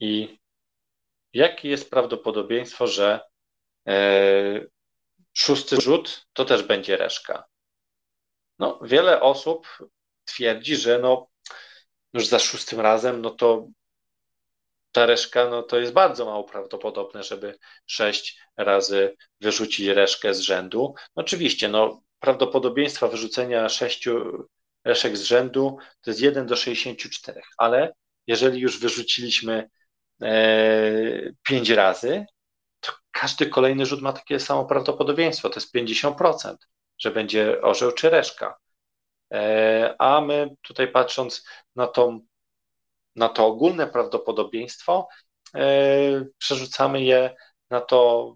[0.00, 0.38] I
[1.32, 3.20] jakie jest prawdopodobieństwo, że
[5.32, 7.44] szósty rzut to też będzie reszka?
[8.58, 9.78] No, wiele osób
[10.24, 11.26] twierdzi, że no,
[12.12, 13.66] już za szóstym razem, no to
[14.92, 20.94] ta reszka, no to jest bardzo mało prawdopodobne, żeby sześć razy wyrzucić reszkę z rzędu.
[21.14, 24.44] Oczywiście, no, prawdopodobieństwa wyrzucenia sześciu
[24.84, 27.92] reszek z rzędu to jest 1 do 64, ale
[28.26, 29.70] jeżeli już wyrzuciliśmy
[30.22, 32.26] e, 5 razy,
[32.80, 36.56] to każdy kolejny rzut ma takie samo prawdopodobieństwo, to jest 50%,
[36.98, 38.58] że będzie orzeł czy reszka.
[39.32, 41.44] E, a my tutaj patrząc
[41.76, 42.20] na, tą,
[43.16, 45.08] na to ogólne prawdopodobieństwo,
[45.54, 47.34] e, przerzucamy je
[47.70, 48.34] na to,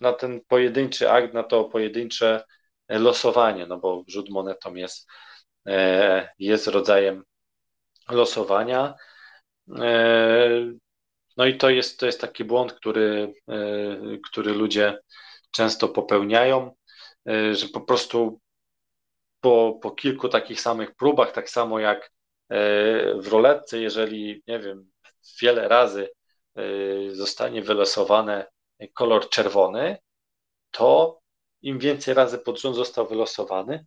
[0.00, 2.44] na ten pojedynczy akt, na to pojedyncze
[2.88, 5.27] losowanie, no bo rzut monetą jest, e,
[6.38, 7.24] jest rodzajem
[8.08, 8.94] losowania.
[11.36, 13.34] No i to jest, to jest taki błąd, który,
[14.30, 14.98] który ludzie
[15.50, 16.74] często popełniają,
[17.52, 18.40] że po prostu
[19.40, 22.10] po, po kilku takich samych próbach, tak samo jak e,
[23.14, 24.90] w roletce, jeżeli, nie wiem,
[25.42, 26.10] wiele razy
[26.56, 26.62] e,
[27.10, 28.46] zostanie wylosowane
[28.94, 29.98] kolor czerwony,
[30.70, 31.20] to
[31.62, 33.86] im więcej razy pod rząd został wylosowany,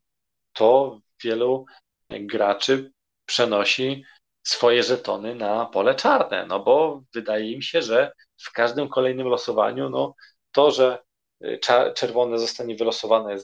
[0.53, 1.65] to wielu
[2.09, 2.91] graczy
[3.25, 4.03] przenosi
[4.43, 8.11] swoje żetony na pole czarne, no bo wydaje im się, że
[8.43, 10.15] w każdym kolejnym losowaniu, no
[10.51, 11.03] to, że
[11.41, 13.37] e, czerwone zostanie wylosowane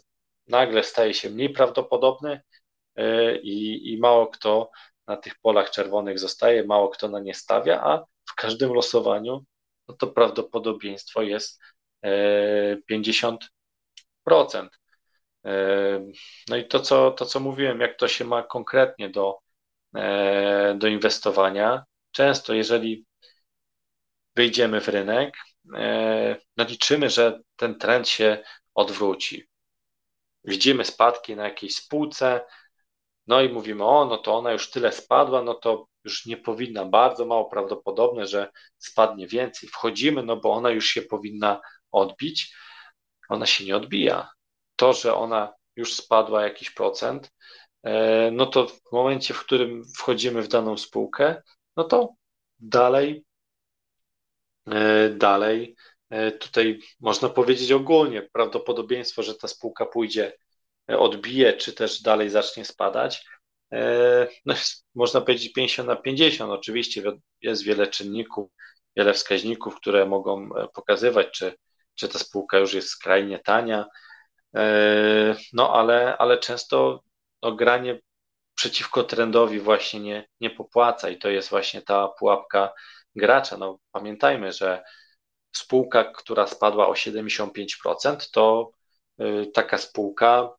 [0.48, 2.42] nagle staje się mniej prawdopodobny
[2.96, 4.72] e, i, i mało kto
[5.08, 9.46] na tych polach czerwonych zostaje, mało kto na nie stawia, a w każdym losowaniu
[9.88, 11.62] no to prawdopodobieństwo jest
[12.92, 13.38] 50%.
[15.48, 16.06] E,
[16.50, 19.38] no i to co, to, co mówiłem, jak to się ma konkretnie do,
[19.96, 23.06] e, do inwestowania, często jeżeli
[24.36, 25.34] wyjdziemy w rynek,
[26.58, 28.44] no liczymy, że ten trend się
[28.76, 29.48] odwróci
[30.48, 32.46] widzimy spadki na jakiejś spółce,
[33.28, 36.86] no i mówimy, o, no to ona już tyle spadła, no to już nie powinna,
[36.86, 39.70] bardzo mało prawdopodobne, że spadnie więcej.
[39.70, 42.56] Wchodzimy, no bo ona już się powinna odbić.
[43.30, 44.30] Ona się nie odbija.
[44.78, 47.32] To, że ona już spadła jakiś procent,
[47.84, 51.42] e, no to w momencie, w którym wchodzimy w daną spółkę,
[51.78, 52.14] no to
[52.60, 53.26] dalej,
[54.68, 55.76] e, dalej
[56.10, 60.34] E, tutaj można powiedzieć ogólnie prawdopodobieństwo, że ta spółka pójdzie,
[60.88, 63.26] odbije, czy też dalej zacznie spadać.
[64.46, 64.54] No,
[64.96, 66.52] można powiedzieć 50 na 50.
[66.52, 67.04] Oczywiście
[67.42, 68.50] jest wiele czynników,
[68.96, 71.54] wiele wskaźników, które mogą pokazywać, czy,
[71.96, 73.86] czy ta spółka już jest skrajnie tania.
[75.54, 77.04] No ale, ale często
[77.44, 78.00] no, granie
[78.56, 82.74] przeciwko trendowi właśnie nie, nie popłaca i to jest właśnie ta pułapka
[83.16, 83.58] gracza.
[83.58, 84.84] No, pamiętajmy, że
[85.56, 88.72] spółka, która spadła o 75%, to
[89.22, 90.56] y, taka spółka,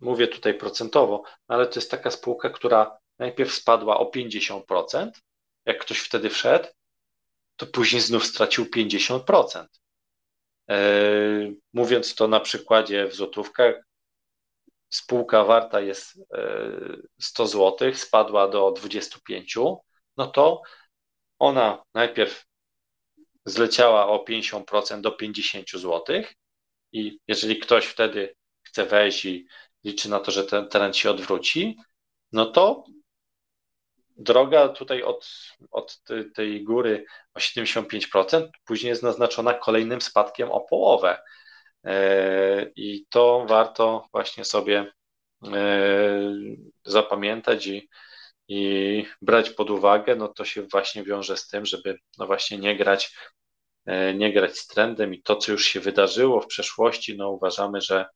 [0.00, 5.10] mówię tutaj procentowo, ale to jest taka spółka, która najpierw spadła o 50%,
[5.66, 6.68] jak ktoś wtedy wszedł,
[7.56, 9.79] to później znów stracił 50%.
[10.70, 10.76] E,
[11.72, 13.74] mówiąc to na przykładzie w złotówkach,
[14.90, 16.20] spółka warta jest
[17.20, 19.56] 100 zł, spadła do 25,
[20.16, 20.62] no to
[21.38, 22.44] ona najpierw
[23.44, 26.22] zleciała o 50% do 50 zł.
[26.92, 29.46] I jeżeli ktoś wtedy chce wejść i
[29.84, 31.76] liczy na to, że ten trend się odwróci,
[32.32, 32.84] no to
[34.20, 35.30] droga tutaj od,
[35.70, 36.02] od
[36.34, 37.04] tej góry
[37.34, 41.18] o 75% później jest naznaczona kolejnym spadkiem o połowę.
[41.84, 44.92] E, I to warto właśnie sobie
[45.44, 45.50] e,
[46.84, 47.88] zapamiętać i,
[48.48, 52.76] i brać pod uwagę, no to się właśnie wiąże z tym, żeby no właśnie nie
[52.76, 53.14] grać,
[53.86, 57.80] e, nie grać z trendem i to, co już się wydarzyło w przeszłości, no uważamy,
[57.80, 58.06] że,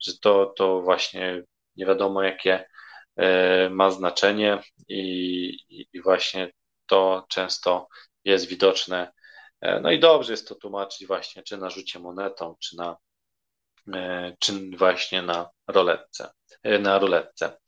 [0.00, 1.42] że to, to właśnie
[1.76, 2.64] nie wiadomo jakie
[3.70, 4.58] ma znaczenie
[4.88, 6.52] i, i właśnie
[6.86, 7.88] to często
[8.24, 9.12] jest widoczne.
[9.60, 12.96] E, no i dobrze jest to tłumaczyć właśnie czy na rzucie monetą, czy na
[14.38, 16.30] czy właśnie na roletce,
[16.80, 17.58] na ruletce.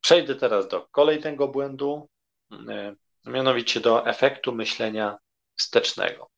[0.00, 2.08] Przejdę teraz do kolejnego błędu,
[2.52, 2.94] e,
[3.26, 5.18] mianowicie do efektu myślenia
[5.56, 6.30] wstecznego.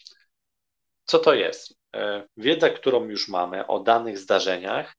[1.04, 1.74] Co to jest?
[1.94, 4.96] E, wiedza, którą już mamy o danych zdarzeniach,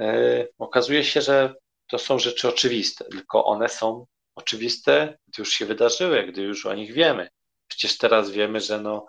[0.00, 1.54] e, okazuje się, że
[1.90, 6.74] to są rzeczy oczywiste, tylko one są oczywiste, gdy już się wydarzyły, gdy już o
[6.74, 7.28] nich wiemy.
[7.68, 9.06] przecież teraz wiemy, że no,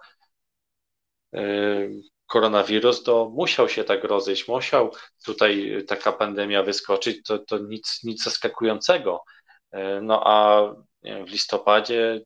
[2.27, 4.91] koronawirus to musiał się tak rozejść, musiał
[5.25, 9.23] tutaj taka pandemia wyskoczyć, to, to nic, nic zaskakującego.
[10.01, 10.65] No a
[11.03, 12.21] wiem, w listopadzie,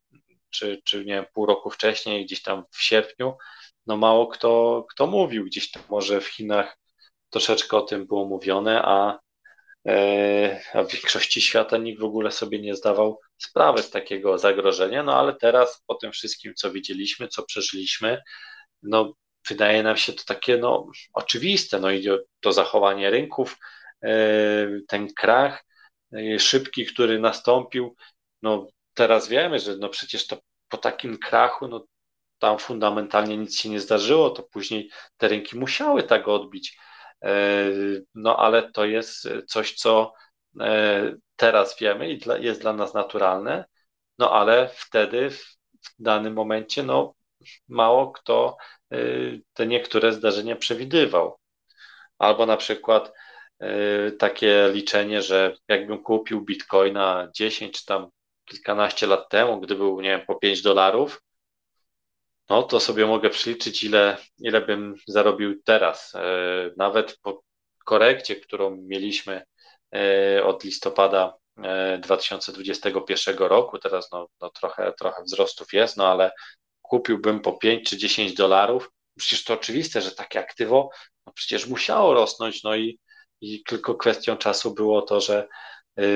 [0.49, 3.37] czy, czy nie wiem, pół roku wcześniej, gdzieś tam w sierpniu,
[3.87, 6.77] no mało kto, kto mówił, gdzieś tam może w Chinach
[7.29, 9.19] troszeczkę o tym było mówione, a,
[10.73, 15.19] a w większości świata nikt w ogóle sobie nie zdawał sprawy z takiego zagrożenia, no
[15.19, 18.21] ale teraz po tym wszystkim, co widzieliśmy, co przeżyliśmy,
[18.83, 19.13] no
[19.49, 22.07] wydaje nam się to takie no oczywiste, no i
[22.39, 23.57] to zachowanie rynków,
[24.03, 24.09] e,
[24.87, 25.65] ten krach
[26.13, 27.95] e, szybki, który nastąpił,
[28.41, 30.37] no teraz wiemy, że no przecież to
[30.69, 31.85] po takim krachu, no
[32.39, 36.77] tam fundamentalnie nic się nie zdarzyło, to później te rynki musiały tak odbić.
[37.23, 37.71] E,
[38.15, 40.13] no ale to jest coś, co
[40.59, 43.65] e, teraz wiemy i jest dla nas naturalne,
[44.17, 45.57] no ale wtedy w
[45.99, 47.13] danym momencie no
[47.67, 48.57] mało kto
[48.91, 48.97] e,
[49.53, 51.37] te niektóre zdarzenia przewidywał.
[52.17, 53.13] Albo na przykład
[54.19, 58.09] takie liczenie, że jakbym kupił bitcoina 10 czy tam
[58.45, 61.21] kilkanaście lat temu, gdy był, nie wiem, po 5 dolarów,
[62.49, 66.15] no to sobie mogę przeliczyć, ile, ile bym zarobił teraz.
[66.15, 66.21] E,
[66.77, 67.43] nawet po
[67.85, 69.45] korekcie, którą mieliśmy
[69.95, 71.33] e, od listopada
[71.99, 76.31] 2021 e, roku, teraz no, no trochę, trochę wzrostów jest, no ale
[76.81, 78.91] kupiłbym po 5 czy 10 dolarów.
[79.17, 80.89] Przecież to oczywiste, że takie aktywo
[81.25, 82.99] no przecież musiało rosnąć, no i,
[83.41, 85.47] i tylko kwestią czasu było to, że,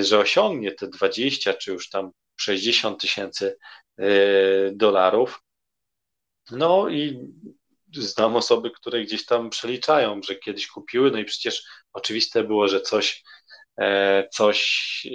[0.02, 3.58] że osiągnie te 20 czy już tam 60 tysięcy
[4.72, 5.42] dolarów.
[6.52, 7.28] No i
[7.94, 12.82] znam osoby, które gdzieś tam przeliczają, że kiedyś kupiły, no i przecież oczywiste było, że
[12.82, 13.24] coś,
[13.82, 15.08] e, coś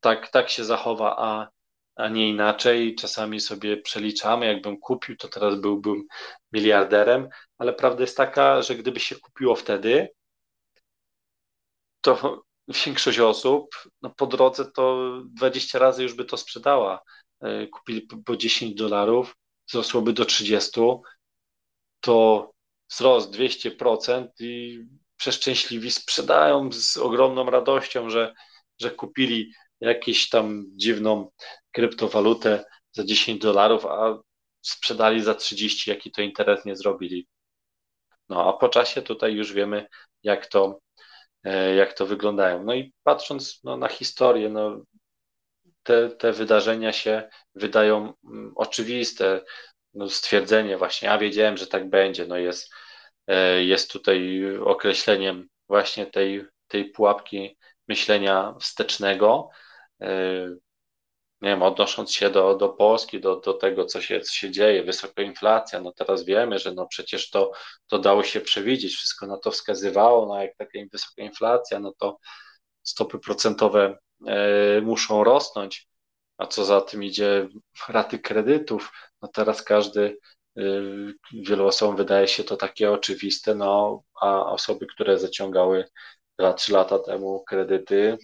[0.00, 1.48] tak, tak się zachowa, a,
[1.96, 2.94] a nie inaczej.
[2.94, 6.04] Czasami sobie przeliczamy, jakbym kupił, to teraz byłbym
[6.52, 10.08] miliarderem, ale prawda jest taka, że gdyby się kupiło wtedy,
[12.00, 12.42] to
[12.86, 17.02] większość osób no po drodze to 20 razy już by to sprzedała.
[17.40, 19.36] E, kupili po 10 dolarów,
[19.68, 20.80] wzrosłoby do 30,
[22.00, 22.50] to
[22.90, 24.80] wzrost 200% i
[25.16, 28.34] przeszczęśliwi sprzedają z ogromną radością, że,
[28.80, 31.30] że kupili jakąś tam dziwną
[31.72, 34.18] kryptowalutę za 10 dolarów, a
[34.62, 37.28] sprzedali za 30, jaki to interes nie zrobili.
[38.28, 39.86] No a po czasie tutaj już wiemy,
[40.22, 40.80] jak to,
[41.44, 42.64] e, jak to wyglądają.
[42.64, 44.82] No i patrząc no, na historię, no,
[45.82, 49.40] te, te wydarzenia się wydają mm, oczywiste.
[49.94, 52.72] No, stwierdzenie właśnie, ja wiedziałem, że tak będzie, no jest,
[53.26, 57.58] e, jest tutaj określeniem właśnie tej, tej pułapki
[57.88, 59.48] myślenia wstecznego.
[60.00, 60.48] E,
[61.42, 64.82] nie wiem, odnosząc się do, do Polski, do, do tego, co się, co się dzieje,
[64.82, 67.52] wysoka inflacja, no teraz wiemy, że no przecież to,
[67.86, 72.18] to dało się przewidzieć, wszystko na to wskazywało, no jak taka wysoka inflacja, no to
[72.82, 73.98] stopy procentowe
[74.82, 75.88] muszą rosnąć,
[76.38, 77.48] a co za tym idzie
[77.88, 78.92] raty kredytów.
[79.22, 80.18] No teraz każdy,
[80.58, 80.62] e,
[81.32, 85.84] wielu osobom wydaje się to takie oczywiste, no a osoby, które zaciągały
[86.38, 88.18] 2-3 lata temu kredyty,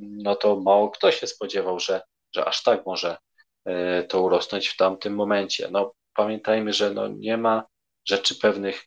[0.00, 2.02] no to mało kto się spodziewał, że,
[2.34, 3.16] że aż tak może
[3.64, 5.68] e, to urosnąć w tamtym momencie.
[5.70, 7.64] No pamiętajmy, że no nie ma
[8.04, 8.82] rzeczy pewnych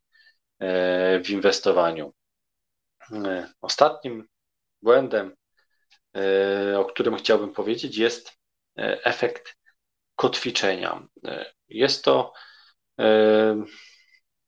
[1.23, 2.13] w inwestowaniu.
[3.61, 4.27] Ostatnim
[4.81, 5.44] błędem, E,
[6.77, 8.37] o którym chciałbym powiedzieć, jest
[8.77, 9.57] e, efekt
[10.15, 11.07] kotwiczenia.
[11.25, 12.33] E, jest to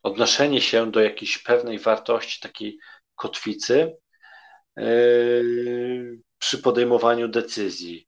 [0.03, 2.77] odnoszenie się do jakiejś pewnej wartości, takiej
[3.15, 3.97] kotwicy
[6.39, 8.07] przy podejmowaniu decyzji.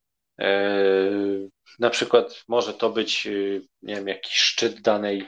[1.80, 3.26] Na przykład może to być,
[3.82, 5.28] nie wiem, jakiś szczyt danej,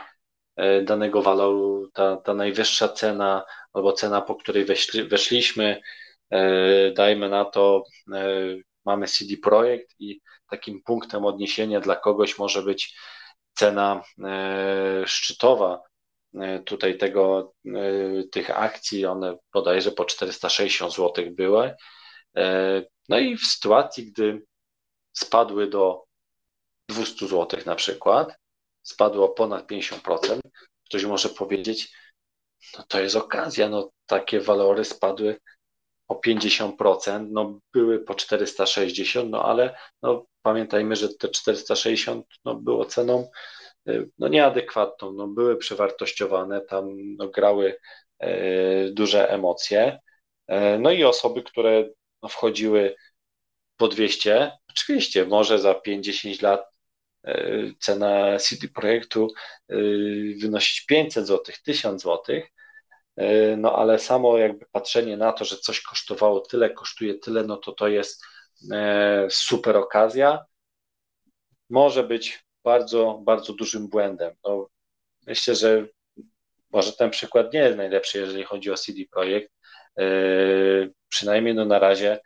[0.83, 6.00] danego waloru, ta, ta najwyższa cena albo cena, po której weszli, weszliśmy, E,
[6.95, 8.55] dajmy na to, e,
[8.85, 12.97] mamy CD Projekt i takim punktem odniesienia dla kogoś może być
[13.53, 15.81] cena e, szczytowa
[16.65, 17.53] tutaj tego,
[18.31, 21.75] tych akcji, one bodajże po 460 zł były.
[23.09, 24.45] No i w sytuacji, gdy
[25.13, 26.03] spadły do
[26.89, 28.35] 200 zł na przykład,
[28.83, 30.39] spadło ponad 50%,
[30.85, 31.95] ktoś może powiedzieć,
[32.77, 35.37] no to jest okazja, no takie walory spadły
[36.11, 42.85] o 50%, no były po 460, no ale no, pamiętajmy, że te 460 no, było
[42.85, 43.29] ceną
[43.89, 47.77] y, no, nieadekwatną, no, były przewartościowane, tam no, grały
[48.19, 49.99] e, duże emocje.
[50.47, 51.89] E, no i osoby, które
[52.23, 52.95] no, wchodziły
[53.77, 56.71] po 200, oczywiście może za 5-10 lat
[57.79, 59.27] cena CD Projektu
[60.41, 62.41] wynosić 500 zł, 1000 zł,
[63.57, 67.71] no ale samo jakby patrzenie na to, że coś kosztowało tyle, kosztuje tyle, no to
[67.71, 68.23] to jest
[69.29, 70.45] super okazja.
[71.69, 74.35] Może być bardzo, bardzo dużym błędem.
[74.43, 74.69] No,
[75.27, 75.87] myślę, że
[76.71, 79.51] może ten przykład nie jest najlepszy, jeżeli chodzi o CD Projekt.
[79.99, 80.03] E,
[81.09, 82.19] przynajmniej no na razie,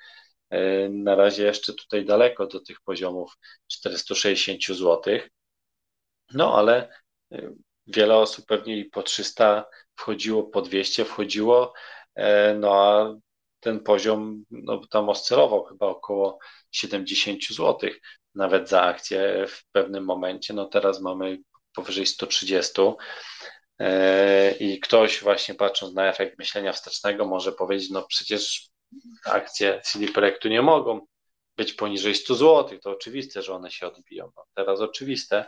[0.50, 5.20] e, na razie jeszcze tutaj daleko do tych poziomów 460 zł.
[6.34, 6.90] No ale
[7.32, 7.52] e,
[7.88, 9.66] wiele osób pewnie i po 300
[9.96, 11.74] wchodziło, po 200 wchodziło,
[12.60, 13.16] no a
[13.60, 16.40] ten poziom no, tam oscylował chyba około
[16.72, 17.90] 70 zł
[18.36, 20.54] nawet za akcję w pewnym momencie.
[20.54, 21.38] No teraz mamy
[21.76, 22.82] powyżej 130
[23.80, 28.70] e, i ktoś właśnie patrząc na efekt myślenia wstecznego może powiedzieć, no przecież
[29.26, 31.08] akcje CD Projektu nie mogą
[31.58, 34.32] być poniżej 100 zł, to oczywiste, że one się odbiją.
[34.38, 35.46] No, teraz oczywiste, e,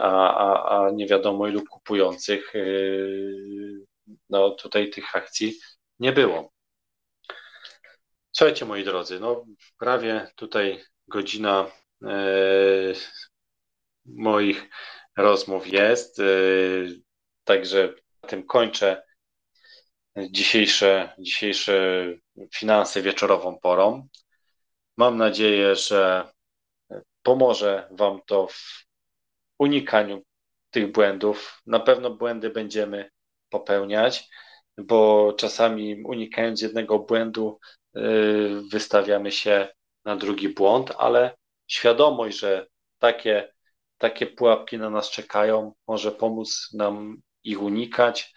[0.00, 2.60] a, a, a nie wiadomo ilu kupujących, e,
[4.30, 5.58] no tutaj tych akcji
[5.98, 6.52] nie było.
[8.32, 9.44] Słuchajcie moi drodzy, no
[9.78, 11.70] prawie tutaj godzina
[14.04, 14.68] moich
[15.16, 16.22] rozmów jest.
[17.44, 17.94] Także
[18.26, 19.02] tym kończę
[20.30, 22.06] dzisiejsze, dzisiejsze
[22.54, 24.08] finanse wieczorową porą.
[24.96, 26.28] Mam nadzieję, że
[27.22, 28.85] pomoże Wam to w
[29.58, 30.22] unikaniu
[30.70, 31.62] tych błędów.
[31.66, 33.10] Na pewno błędy będziemy
[33.50, 34.28] popełniać,
[34.78, 37.58] bo czasami unikając jednego błędu,
[37.96, 38.00] y,
[38.72, 39.68] wystawiamy się
[40.04, 41.36] na drugi błąd, ale
[41.66, 42.66] świadomość, że
[42.98, 43.56] takie
[43.98, 48.34] takie pułapki na nas czekają, może pomóc nam ich unikać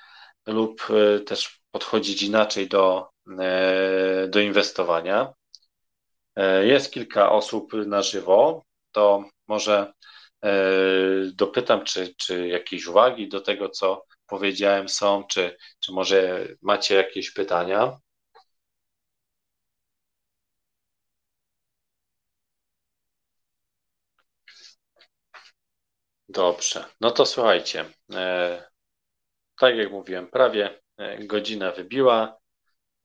[0.48, 3.10] lub e, też podchodzić inaczej do,
[3.40, 5.34] e, do inwestowania.
[6.62, 9.94] Jest kilka osób na żywo, to może
[11.34, 17.32] dopytam, czy, czy jakieś uwagi do tego, co powiedziałem są, czy, czy może macie jakieś
[17.32, 18.00] pytania.
[26.30, 27.86] Dobrze, no to słuchajcie.
[28.14, 28.64] E,
[29.60, 32.38] tak jak mówiłem, prawie e, godzina wybiła.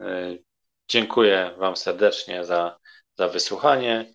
[0.01, 0.37] E,
[0.89, 2.79] dziękuję Wam serdecznie za,
[3.19, 4.15] za wysłuchanie.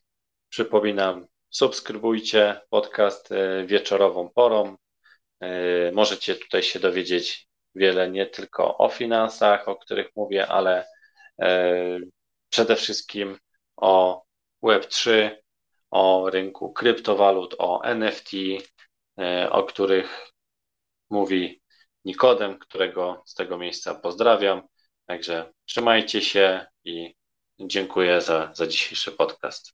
[0.49, 3.29] Przypominam, subskrybujcie podcast
[3.65, 4.75] wieczorową porą.
[5.93, 10.87] Możecie tutaj się dowiedzieć wiele nie tylko o finansach, o których mówię, ale
[12.49, 13.37] przede wszystkim
[13.75, 14.23] o
[14.63, 15.29] Web3,
[15.91, 18.31] o rynku kryptowalut, o NFT,
[19.19, 20.31] E, o których
[21.09, 21.61] mówi
[22.05, 24.61] Nikodem, którego z tego miejsca pozdrawiam.
[25.05, 27.15] Także trzymajcie się i
[27.59, 29.73] dziękuję za, za dzisiejszy podcast.